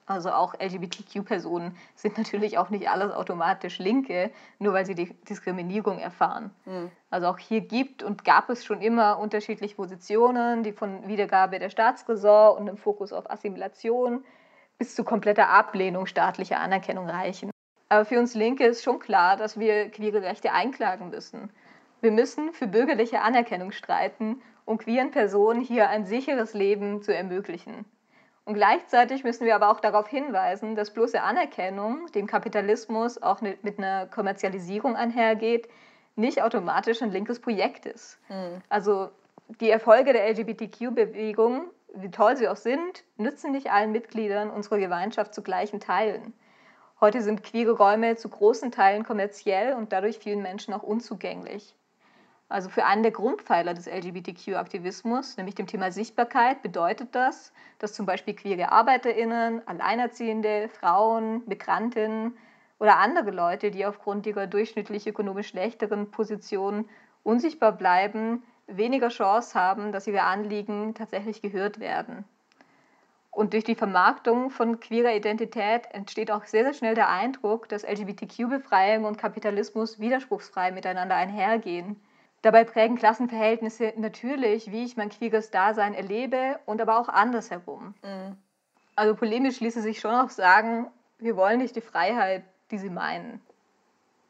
also 0.06 0.32
auch 0.32 0.54
LGBTQ-Personen 0.60 1.76
sind 1.96 2.18
natürlich 2.18 2.60
auch 2.60 2.70
nicht 2.70 2.88
alles 2.90 3.12
automatisch 3.12 3.80
Linke, 3.80 4.30
nur 4.60 4.74
weil 4.74 4.86
sie 4.86 4.94
die 4.94 5.12
Diskriminierung 5.28 5.98
erfahren. 5.98 6.52
Mhm. 6.66 6.92
Also 7.10 7.28
auch 7.28 7.40
hier 7.40 7.62
gibt 7.62 8.04
und 8.04 8.24
gab 8.24 8.50
es 8.50 8.64
schon 8.64 8.82
immer 8.82 9.18
unterschiedliche 9.18 9.76
Positionen, 9.76 10.62
die 10.62 10.74
von 10.74 11.08
Wiedergabe 11.08 11.58
der 11.58 11.70
Staatsräson 11.70 12.58
und 12.58 12.70
einem 12.70 12.78
Fokus 12.78 13.12
auf 13.12 13.30
Assimilation 13.32 14.24
bis 14.78 14.94
zu 14.94 15.04
kompletter 15.04 15.50
Ablehnung 15.50 16.06
staatlicher 16.06 16.60
Anerkennung 16.60 17.10
reichen. 17.10 17.50
Aber 17.90 18.06
für 18.06 18.20
uns 18.20 18.36
Linke 18.36 18.66
ist 18.66 18.84
schon 18.84 19.00
klar, 19.00 19.38
dass 19.38 19.60
wir 19.60 19.90
queere 19.90 20.22
Rechte 20.22 20.52
einklagen 20.52 21.10
müssen. 21.10 21.50
Wir 22.02 22.12
müssen 22.12 22.54
für 22.54 22.68
bürgerliche 22.68 23.22
Anerkennung 23.22 23.72
streiten 23.72 24.42
um 24.65 24.78
queeren 24.78 25.12
Personen 25.12 25.62
hier 25.62 25.89
ein 25.89 26.06
sicheres 26.06 26.54
Leben 26.54 27.01
zu 27.01 27.15
ermöglichen. 27.15 27.86
Und 28.45 28.54
gleichzeitig 28.54 29.23
müssen 29.23 29.45
wir 29.45 29.56
aber 29.56 29.71
auch 29.71 29.80
darauf 29.80 30.08
hinweisen, 30.08 30.75
dass 30.75 30.93
bloße 30.93 31.21
Anerkennung 31.21 32.08
dem 32.13 32.28
Kapitalismus 32.28 33.21
auch 33.21 33.41
mit 33.41 33.78
einer 33.78 34.06
Kommerzialisierung 34.06 34.95
einhergeht, 34.95 35.67
nicht 36.15 36.41
automatisch 36.43 37.01
ein 37.01 37.12
linkes 37.12 37.39
Projekt 37.39 37.86
ist. 37.86 38.19
Mhm. 38.30 38.62
Also 38.69 39.10
die 39.60 39.69
Erfolge 39.69 40.13
der 40.13 40.30
LGBTQ-Bewegung, 40.30 41.65
wie 41.95 42.12
toll 42.12 42.38
sie 42.38 42.47
auch 42.47 42.56
sind, 42.56 43.04
nützen 43.17 43.51
nicht 43.51 43.71
allen 43.71 43.91
Mitgliedern 43.91 44.49
unserer 44.49 44.78
Gemeinschaft 44.78 45.34
zu 45.34 45.41
gleichen 45.41 45.80
Teilen. 45.80 46.34
Heute 47.01 47.21
sind 47.21 47.43
queere 47.43 47.73
Räume 47.73 48.15
zu 48.15 48.30
großen 48.30 48.71
Teilen 48.71 49.04
kommerziell 49.04 49.73
und 49.73 49.91
dadurch 49.91 50.19
vielen 50.19 50.41
Menschen 50.41 50.73
auch 50.73 50.84
unzugänglich. 50.84 51.75
Also 52.47 52.69
für 52.69 52.86
einen 52.86 53.01
der 53.01 53.12
Grundpfeiler 53.12 53.73
des 53.73 53.88
LGBTQ-Aktivismus, 53.88 55.38
nämlich 55.38 55.55
dem 55.55 55.65
Thema 55.65 55.91
Sichtbarkeit, 55.91 56.62
bedeutet 56.62 57.15
das, 57.15 57.51
dass 57.79 57.93
zum 57.93 58.05
Beispiel 58.05 58.36
queere 58.36 58.71
Arbeiterinnen, 58.71 59.67
Alleinerziehende, 59.67 60.69
Frauen, 60.69 61.41
Migrantinnen 61.47 62.38
oder 62.77 62.97
andere 62.97 63.31
Leute, 63.31 63.71
die 63.71 63.86
aufgrund 63.86 64.27
ihrer 64.27 64.45
durchschnittlich 64.45 65.08
ökonomisch 65.08 65.47
schlechteren 65.47 66.12
Position 66.12 66.88
unsichtbar 67.23 67.71
bleiben, 67.71 68.43
weniger 68.67 69.10
Chance 69.10 69.60
haben, 69.60 69.91
dass 69.91 70.05
ihre 70.05 70.21
Anliegen 70.21 70.93
tatsächlich 70.93 71.41
gehört 71.41 71.79
werden. 71.79 72.25
Und 73.31 73.53
durch 73.53 73.63
die 73.63 73.75
Vermarktung 73.75 74.49
von 74.49 74.79
queerer 74.79 75.13
Identität 75.13 75.88
entsteht 75.91 76.31
auch 76.31 76.45
sehr, 76.45 76.63
sehr 76.63 76.73
schnell 76.73 76.95
der 76.95 77.10
Eindruck, 77.10 77.67
dass 77.67 77.84
LGBTQ-Befreiung 77.84 79.03
und 79.03 79.17
Kapitalismus 79.17 79.99
widerspruchsfrei 79.99 80.71
miteinander 80.71 81.15
einhergehen. 81.15 81.99
Dabei 82.45 82.63
prägen 82.63 82.95
Klassenverhältnisse 82.95 83.93
natürlich, 83.97 84.71
wie 84.71 84.84
ich 84.84 84.97
mein 84.97 85.10
queeres 85.10 85.49
Dasein 85.49 85.95
erlebe 85.95 86.60
und 86.67 86.79
aber 86.79 86.99
auch 86.99 87.10
andersherum. 87.10 87.95
Mhm. 88.03 88.38
Also 88.95 89.15
polemisch 89.15 89.62
ließe 89.62 89.81
sich 89.81 89.99
schon 89.99 90.13
auch 90.13 90.29
sagen, 90.29 90.86
wir 91.17 91.36
wollen 91.38 91.58
nicht 91.58 91.75
die 91.75 91.81
Freiheit, 91.81 92.43
die 92.69 92.77
sie 92.77 92.91
meinen. 92.91 93.41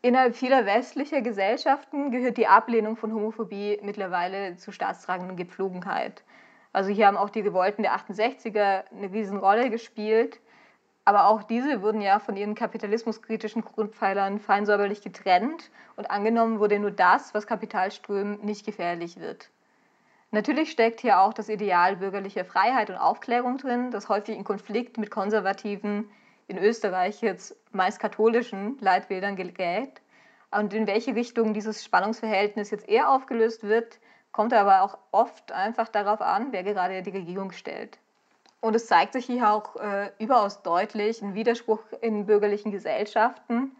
Innerhalb 0.01 0.33
vieler 0.33 0.65
westlicher 0.65 1.19
Gesellschaften 1.19 2.09
gehört 2.09 2.37
die 2.37 2.47
Ablehnung 2.47 2.95
von 2.95 3.13
Homophobie 3.13 3.81
mittlerweile 3.83 4.55
zur 4.55 4.71
staatstragenden 4.71 5.35
Gepflogenheit. 5.35 6.23
Also 6.71 6.91
hier 6.91 7.07
haben 7.07 7.17
auch 7.17 7.29
die 7.29 7.41
Revolten 7.41 7.83
der 7.83 7.97
68er 7.97 8.85
eine 8.93 9.11
Riesenrolle 9.11 9.69
gespielt. 9.69 10.39
Aber 11.05 11.27
auch 11.27 11.43
diese 11.43 11.83
wurden 11.83 12.01
ja 12.01 12.17
von 12.17 12.35
ihren 12.35 12.55
kapitalismuskritischen 12.55 13.63
Grundpfeilern 13.63 14.39
fein 14.39 14.65
säuberlich 14.65 15.01
getrennt 15.01 15.69
und 15.95 16.09
angenommen 16.09 16.59
wurde 16.59 16.79
nur 16.79 16.89
das, 16.89 17.35
was 17.35 17.45
Kapitalströmen 17.45 18.43
nicht 18.43 18.65
gefährlich 18.65 19.19
wird. 19.19 19.51
Natürlich 20.31 20.71
steckt 20.71 21.01
hier 21.01 21.19
auch 21.19 21.33
das 21.33 21.47
Ideal 21.47 21.97
bürgerlicher 21.97 22.43
Freiheit 22.43 22.89
und 22.89 22.97
Aufklärung 22.97 23.57
drin, 23.57 23.91
das 23.91 24.09
häufig 24.09 24.35
in 24.35 24.43
Konflikt 24.43 24.97
mit 24.97 25.11
konservativen, 25.11 26.09
in 26.47 26.57
Österreich 26.57 27.21
jetzt 27.21 27.55
meist 27.71 27.99
katholischen 27.99 28.77
Leitbildern 28.79 29.35
gerät. 29.35 30.01
Und 30.51 30.73
in 30.73 30.87
welche 30.87 31.15
Richtung 31.15 31.53
dieses 31.53 31.83
Spannungsverhältnis 31.83 32.71
jetzt 32.71 32.89
eher 32.89 33.09
aufgelöst 33.11 33.63
wird, 33.63 33.99
kommt 34.31 34.53
aber 34.53 34.81
auch 34.81 34.97
oft 35.11 35.51
einfach 35.51 35.87
darauf 35.87 36.21
an, 36.21 36.47
wer 36.51 36.63
gerade 36.63 37.01
die 37.03 37.11
Regierung 37.11 37.51
stellt. 37.51 37.99
Und 38.61 38.75
es 38.75 38.87
zeigt 38.87 39.13
sich 39.13 39.25
hier 39.25 39.51
auch 39.51 39.75
äh, 39.75 40.11
überaus 40.17 40.63
deutlich 40.63 41.21
ein 41.21 41.35
Widerspruch 41.35 41.83
in 42.01 42.25
bürgerlichen 42.25 42.71
Gesellschaften. 42.71 43.75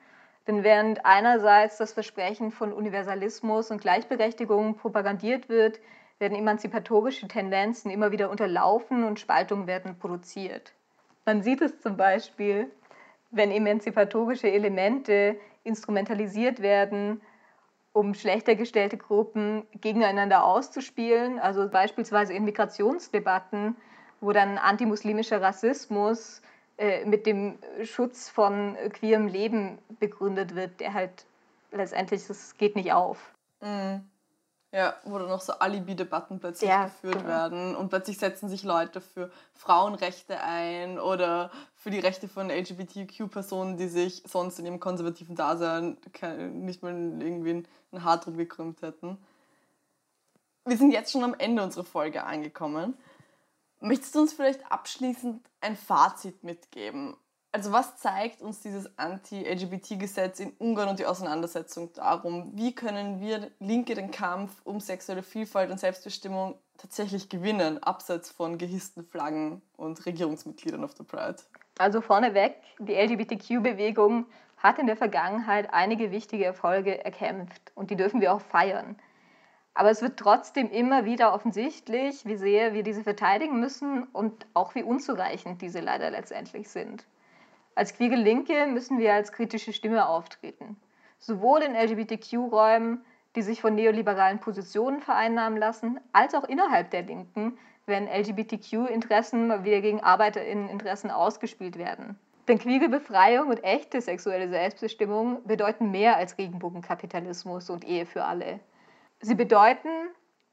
Denn 0.48 0.64
während 0.64 1.06
einerseits 1.06 1.78
das 1.78 1.94
Versprechen 1.94 2.52
von 2.52 2.72
Universalismus 2.72 3.72
und 3.72 3.82
Gleichberechtigung 3.82 4.76
propagandiert 4.76 5.50
wird, 5.50 5.80
werden 6.20 6.38
emanzipatorische 6.38 7.28
Tendenzen 7.28 7.90
immer 7.92 8.12
wieder 8.12 8.30
unterlaufen 8.30 9.04
und 9.04 9.20
Spaltungen 9.20 9.68
werden 9.68 9.98
produziert. 9.98 10.74
Man 11.26 11.42
sieht 11.42 11.62
es 11.62 11.80
zum 11.82 11.98
Beispiel, 11.98 12.72
wenn 13.32 13.52
emanzipatorische 13.52 14.50
Elemente 14.50 15.38
instrumentalisiert 15.64 16.62
werden, 16.62 17.22
um 17.92 18.14
schlechter 18.14 18.56
gestellte 18.56 18.98
Gruppen 18.98 19.66
gegeneinander 19.82 20.46
auszuspielen, 20.46 21.40
also 21.40 21.70
beispielsweise 21.70 22.34
in 22.34 22.46
Migrationsdebatten 22.46 23.76
wo 24.26 24.32
dann 24.32 24.58
antimuslimischer 24.58 25.42
Rassismus 25.42 26.42
äh, 26.78 27.06
mit 27.06 27.26
dem 27.26 27.60
Schutz 27.84 28.30
von 28.30 28.76
queerem 28.94 29.28
Leben 29.28 29.78
begründet 30.00 30.56
wird, 30.56 30.80
der 30.80 30.94
halt 30.94 31.26
letztendlich, 31.72 32.26
das 32.28 32.58
geht 32.58 32.76
nicht 32.76 32.92
auf. 32.92 33.34
Mhm. 33.62 34.04
Ja, 34.72 34.96
wo 35.06 35.18
dann 35.18 35.30
noch 35.30 35.40
so 35.40 35.54
Alibi-Debatten 35.54 36.40
plötzlich 36.40 36.70
ja, 36.70 36.86
geführt 36.86 37.20
genau. 37.20 37.28
werden 37.28 37.76
und 37.78 37.88
plötzlich 37.88 38.18
setzen 38.18 38.50
sich 38.50 38.64
Leute 38.64 39.00
für 39.00 39.32
Frauenrechte 39.54 40.42
ein 40.42 41.00
oder 41.00 41.50
für 41.76 41.92
die 41.92 42.00
Rechte 42.00 42.28
von 42.28 42.50
LGBTQ-Personen, 42.50 43.78
die 43.78 43.88
sich 43.88 44.22
sonst 44.26 44.60
in 44.60 44.66
ihrem 44.66 44.82
konservativen 44.82 45.36
Dasein 45.36 45.96
nicht 46.52 46.84
mal 46.84 46.92
irgendwie 46.92 47.64
ein 47.94 48.04
Haar 48.04 48.20
drum 48.20 48.36
gekrümmt 48.36 48.82
hätten. 48.82 49.18
Wir 50.66 50.78
sind 50.78 50.92
jetzt 50.92 51.14
schon 51.14 51.24
am 51.24 51.36
Ende 51.38 51.64
unserer 51.64 51.86
Folge 51.86 52.26
angekommen. 52.26 52.98
Möchtest 53.86 54.16
du 54.16 54.22
uns 54.22 54.34
vielleicht 54.34 54.72
abschließend 54.72 55.48
ein 55.62 55.76
Fazit 55.76 56.44
mitgeben? 56.44 57.16
Also 57.52 57.72
was 57.72 57.98
zeigt 57.98 58.42
uns 58.42 58.60
dieses 58.60 58.98
Anti-LGBT-Gesetz 58.98 60.40
in 60.40 60.54
Ungarn 60.58 60.90
und 60.90 60.98
die 60.98 61.06
Auseinandersetzung 61.06 61.94
darum? 61.94 62.50
Wie 62.56 62.74
können 62.74 63.22
wir 63.22 63.52
Linke 63.60 63.94
den 63.94 64.10
Kampf 64.10 64.60
um 64.64 64.80
sexuelle 64.80 65.22
Vielfalt 65.22 65.70
und 65.70 65.80
Selbstbestimmung 65.80 66.58
tatsächlich 66.78 67.30
gewinnen, 67.30 67.82
abseits 67.84 68.32
von 68.32 68.58
gehissten 68.58 69.06
Flaggen 69.06 69.62
und 69.78 70.04
Regierungsmitgliedern 70.04 70.84
auf 70.84 70.96
der 70.96 71.04
Pride? 71.04 71.38
Also 71.78 72.02
vorneweg, 72.02 72.56
die 72.80 72.96
LGBTQ-Bewegung 72.96 74.26
hat 74.58 74.80
in 74.80 74.88
der 74.88 74.98
Vergangenheit 74.98 75.72
einige 75.72 76.10
wichtige 76.10 76.46
Erfolge 76.46 77.06
erkämpft 77.06 77.72
und 77.76 77.92
die 77.92 77.96
dürfen 77.96 78.20
wir 78.20 78.34
auch 78.34 78.42
feiern. 78.42 78.98
Aber 79.76 79.90
es 79.90 80.02
wird 80.02 80.18
trotzdem 80.18 80.72
immer 80.72 81.04
wieder 81.04 81.34
offensichtlich, 81.34 82.26
wie 82.26 82.38
sehr 82.38 82.74
wir 82.74 82.82
diese 82.82 83.04
verteidigen 83.04 83.60
müssen 83.60 84.04
und 84.06 84.48
auch 84.54 84.74
wie 84.74 84.84
unzureichend 84.84 85.62
diese 85.62 85.82
leider 85.82 86.10
letztendlich 86.10 86.70
sind. 86.70 87.06
Als 87.76 87.94
queere 87.94 88.16
Linke 88.16 88.68
müssen 88.68 89.00
wir 89.00 89.14
als 89.14 89.34
kritische 89.34 89.74
Stimme 89.74 90.08
auftreten. 90.08 90.78
Sowohl 91.20 91.62
in 91.62 91.76
LGBTQ-Räumen, 91.76 93.04
die 93.36 93.42
sich 93.42 93.60
von 93.60 93.76
neoliberalen 93.76 94.40
Positionen 94.40 95.02
vereinnahmen 95.02 95.60
lassen, 95.60 96.00
als 96.14 96.36
auch 96.36 96.46
innerhalb 96.46 96.90
der 96.92 97.04
Linken, 97.04 97.58
wenn 97.86 98.08
LGBTQ-Interessen 98.08 99.66
wieder 99.66 99.82
gegen 99.82 100.02
ArbeiterInnen-Interessen 100.02 101.12
ausgespielt 101.12 101.78
werden. 101.78 102.18
Denn 102.48 102.60
queere 102.60 102.88
Befreiung 102.88 103.50
und 103.50 103.62
echte 103.66 104.00
sexuelle 104.00 104.48
Selbstbestimmung 104.48 105.44
bedeuten 105.46 105.92
mehr 105.92 106.16
als 106.16 106.38
Regenbogenkapitalismus 106.38 107.70
und 107.70 107.84
Ehe 107.84 108.06
für 108.06 108.24
alle. 108.24 108.62
Sie 109.26 109.34
bedeuten, 109.34 109.90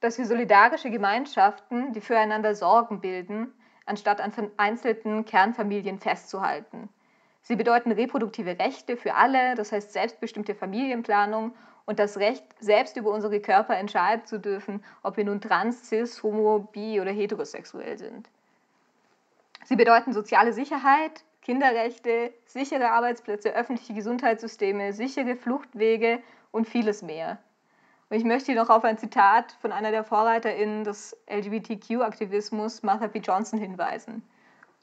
dass 0.00 0.16
wir 0.16 0.24
solidarische 0.24 0.88
Gemeinschaften, 0.88 1.92
die 1.92 2.00
füreinander 2.00 2.54
Sorgen 2.54 3.02
bilden, 3.02 3.52
anstatt 3.84 4.18
an 4.18 4.32
vereinzelten 4.32 5.26
Kernfamilien 5.26 5.98
festzuhalten. 5.98 6.88
Sie 7.42 7.54
bedeuten 7.56 7.92
reproduktive 7.92 8.58
Rechte 8.58 8.96
für 8.96 9.14
alle, 9.14 9.56
das 9.56 9.72
heißt 9.72 9.92
selbstbestimmte 9.92 10.54
Familienplanung 10.54 11.54
und 11.84 11.98
das 11.98 12.16
Recht, 12.16 12.46
selbst 12.60 12.96
über 12.96 13.10
unsere 13.10 13.40
Körper 13.40 13.76
entscheiden 13.76 14.24
zu 14.24 14.40
dürfen, 14.40 14.82
ob 15.02 15.18
wir 15.18 15.26
nun 15.26 15.42
trans, 15.42 15.90
cis, 15.90 16.22
homo, 16.22 16.60
bi 16.72 16.98
oder 16.98 17.10
heterosexuell 17.10 17.98
sind. 17.98 18.30
Sie 19.64 19.76
bedeuten 19.76 20.14
soziale 20.14 20.54
Sicherheit, 20.54 21.24
Kinderrechte, 21.42 22.32
sichere 22.46 22.92
Arbeitsplätze, 22.92 23.54
öffentliche 23.54 23.92
Gesundheitssysteme, 23.92 24.94
sichere 24.94 25.36
Fluchtwege 25.36 26.22
und 26.52 26.66
vieles 26.66 27.02
mehr. 27.02 27.38
Und 28.12 28.18
ich 28.18 28.24
möchte 28.24 28.52
hier 28.52 28.60
noch 28.60 28.68
auf 28.68 28.84
ein 28.84 28.98
Zitat 28.98 29.52
von 29.62 29.72
einer 29.72 29.90
der 29.90 30.04
VorreiterInnen 30.04 30.84
des 30.84 31.16
LGBTQ-Aktivismus, 31.30 32.82
Martha 32.82 33.08
P. 33.08 33.20
Johnson, 33.20 33.58
hinweisen. 33.58 34.22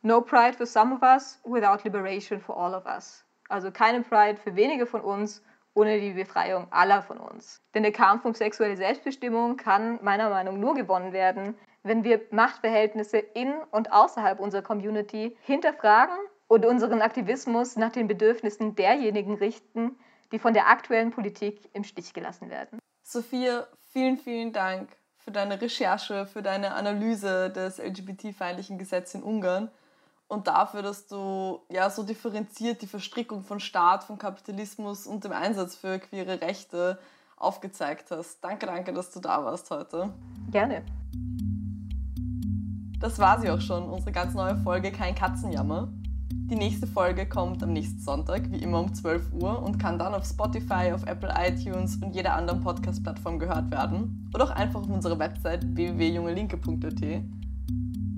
No 0.01 0.19
pride 0.19 0.53
for 0.53 0.65
some 0.65 0.95
of 0.95 1.03
us 1.03 1.39
without 1.43 1.83
liberation 1.83 2.41
for 2.41 2.57
all 2.57 2.73
of 2.73 2.87
us. 2.87 3.23
Also 3.47 3.69
keine 3.69 4.01
Pride 4.01 4.39
für 4.41 4.55
wenige 4.55 4.87
von 4.87 5.01
uns 5.01 5.43
ohne 5.75 5.99
die 5.99 6.13
Befreiung 6.13 6.65
aller 6.71 7.03
von 7.03 7.19
uns. 7.19 7.61
Denn 7.75 7.83
der 7.83 7.91
Kampf 7.91 8.25
um 8.25 8.33
sexuelle 8.33 8.75
Selbstbestimmung 8.75 9.57
kann 9.57 9.99
meiner 10.01 10.31
Meinung 10.31 10.55
nach 10.55 10.61
nur 10.61 10.73
gewonnen 10.73 11.13
werden, 11.13 11.55
wenn 11.83 12.03
wir 12.03 12.21
Machtverhältnisse 12.31 13.19
in 13.19 13.53
und 13.69 13.93
außerhalb 13.93 14.39
unserer 14.39 14.63
Community 14.63 15.37
hinterfragen 15.43 16.17
und 16.47 16.65
unseren 16.65 17.03
Aktivismus 17.03 17.75
nach 17.75 17.91
den 17.91 18.07
Bedürfnissen 18.07 18.73
derjenigen 18.73 19.35
richten, 19.35 19.99
die 20.31 20.39
von 20.39 20.55
der 20.55 20.67
aktuellen 20.67 21.11
Politik 21.11 21.69
im 21.73 21.83
Stich 21.83 22.15
gelassen 22.15 22.49
werden. 22.49 22.79
Sophia, 23.11 23.65
vielen, 23.91 24.19
vielen 24.19 24.53
Dank 24.53 24.87
für 25.17 25.31
deine 25.31 25.59
Recherche, 25.59 26.27
für 26.27 26.43
deine 26.43 26.75
Analyse 26.75 27.49
des 27.49 27.79
LGBT-feindlichen 27.79 28.77
Gesetzes 28.77 29.15
in 29.15 29.23
Ungarn 29.23 29.71
und 30.27 30.45
dafür, 30.45 30.83
dass 30.83 31.07
du 31.07 31.59
ja 31.71 31.89
so 31.89 32.03
differenziert 32.03 32.83
die 32.83 32.87
Verstrickung 32.87 33.41
von 33.41 33.59
Staat, 33.59 34.03
von 34.03 34.19
Kapitalismus 34.19 35.07
und 35.07 35.23
dem 35.23 35.31
Einsatz 35.31 35.75
für 35.75 35.97
queere 35.97 36.39
Rechte 36.39 36.99
aufgezeigt 37.35 38.11
hast. 38.11 38.43
Danke, 38.43 38.67
danke, 38.67 38.93
dass 38.93 39.09
du 39.09 39.19
da 39.19 39.43
warst 39.43 39.71
heute. 39.71 40.13
Gerne. 40.51 40.85
Das 42.99 43.17
war 43.17 43.41
sie 43.41 43.49
auch 43.49 43.61
schon, 43.61 43.89
unsere 43.89 44.11
ganz 44.11 44.35
neue 44.35 44.55
Folge 44.57 44.91
Kein 44.91 45.15
Katzenjammer. 45.15 45.91
Die 46.49 46.55
nächste 46.55 46.87
Folge 46.87 47.27
kommt 47.27 47.61
am 47.61 47.73
nächsten 47.73 47.99
Sonntag, 47.99 48.51
wie 48.51 48.57
immer 48.57 48.79
um 48.79 48.91
12 48.91 49.33
Uhr 49.33 49.61
und 49.61 49.77
kann 49.77 49.99
dann 49.99 50.15
auf 50.15 50.25
Spotify, 50.25 50.91
auf 50.91 51.05
Apple 51.05 51.31
iTunes 51.37 51.97
und 51.97 52.15
jeder 52.15 52.33
anderen 52.33 52.61
Podcast-Plattform 52.61 53.37
gehört 53.37 53.69
werden. 53.69 54.27
Oder 54.33 54.45
auch 54.45 54.49
einfach 54.49 54.81
auf 54.81 54.89
unserer 54.89 55.19
Website 55.19 55.63
www.jungelinke.at. 55.75 57.03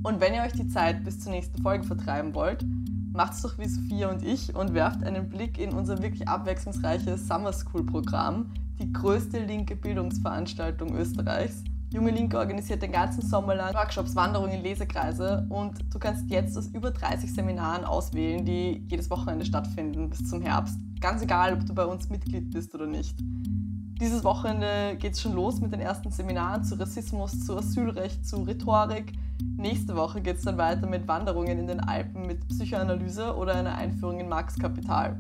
Und 0.03 0.21
wenn 0.21 0.33
ihr 0.33 0.43
euch 0.43 0.53
die 0.53 0.69
Zeit 0.69 1.03
bis 1.03 1.19
zur 1.19 1.33
nächsten 1.33 1.61
Folge 1.61 1.83
vertreiben 1.83 2.33
wollt, 2.33 2.65
macht 3.11 3.33
es 3.33 3.41
doch 3.41 3.57
wie 3.57 3.67
Sophia 3.67 4.09
und 4.09 4.23
ich 4.23 4.55
und 4.55 4.73
werft 4.73 5.03
einen 5.03 5.27
Blick 5.27 5.59
in 5.59 5.73
unser 5.73 6.01
wirklich 6.01 6.25
abwechslungsreiches 6.25 7.27
Summer 7.27 7.51
School 7.51 7.85
Programm, 7.85 8.53
die 8.79 8.93
größte 8.93 9.43
linke 9.43 9.75
Bildungsveranstaltung 9.75 10.95
Österreichs. 10.95 11.65
Junge 11.93 12.12
Linke 12.12 12.38
organisiert 12.38 12.82
den 12.82 12.91
ganzen 12.91 13.21
Sommer 13.21 13.56
lang 13.56 13.73
Workshops, 13.73 14.15
Wanderungen, 14.15 14.62
Lesekreise 14.63 15.45
und 15.49 15.73
du 15.93 15.99
kannst 15.99 16.30
jetzt 16.30 16.58
aus 16.58 16.67
über 16.67 16.91
30 16.91 17.34
Seminaren 17.34 17.84
auswählen, 17.84 18.45
die 18.45 18.86
jedes 18.88 19.10
Wochenende 19.10 19.45
stattfinden 19.45 20.10
bis 20.10 20.30
zum 20.30 20.41
Herbst. 20.41 20.77
Ganz 21.01 21.21
egal, 21.21 21.54
ob 21.54 21.65
du 21.65 21.73
bei 21.73 21.86
uns 21.86 22.10
Mitglied 22.10 22.51
bist 22.51 22.73
oder 22.73 22.88
nicht. 22.88 23.15
Dieses 23.19 24.23
Wochenende 24.23 24.95
geht 24.97 25.13
es 25.13 25.21
schon 25.21 25.34
los 25.34 25.60
mit 25.60 25.73
den 25.73 25.82
ersten 25.82 26.12
Seminaren 26.12 26.63
zu 26.63 26.80
Rassismus, 26.80 27.45
zu 27.45 27.58
Asylrecht, 27.58 28.25
zu 28.25 28.43
Rhetorik, 28.43 29.13
Nächste 29.58 29.95
Woche 29.95 30.21
geht 30.21 30.38
es 30.38 30.43
dann 30.43 30.58
weiter 30.58 30.88
mit 30.88 31.08
Wanderungen 31.08 31.60
in 31.60 31.67
den 31.67 31.80
Alpen 31.80 32.25
mit 32.25 32.47
Psychoanalyse 32.47 33.36
oder 33.36 33.56
einer 33.56 33.75
Einführung 33.75 34.19
in 34.19 34.30
Marx 34.30 34.58
Kapital. 34.58 35.19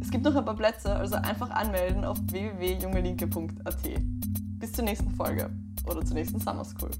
Es 0.00 0.10
gibt 0.10 0.24
noch 0.24 0.34
ein 0.34 0.44
paar 0.44 0.56
Plätze, 0.56 0.94
also 0.94 1.16
einfach 1.16 1.50
anmelden 1.50 2.04
auf 2.04 2.18
www.jungelinke.at. 2.30 3.82
Bis 4.58 4.72
zur 4.72 4.84
nächsten 4.84 5.10
Folge 5.10 5.50
oder 5.90 6.04
zur 6.04 6.14
nächsten 6.14 6.40
Summer 6.40 6.64
School. 6.64 6.90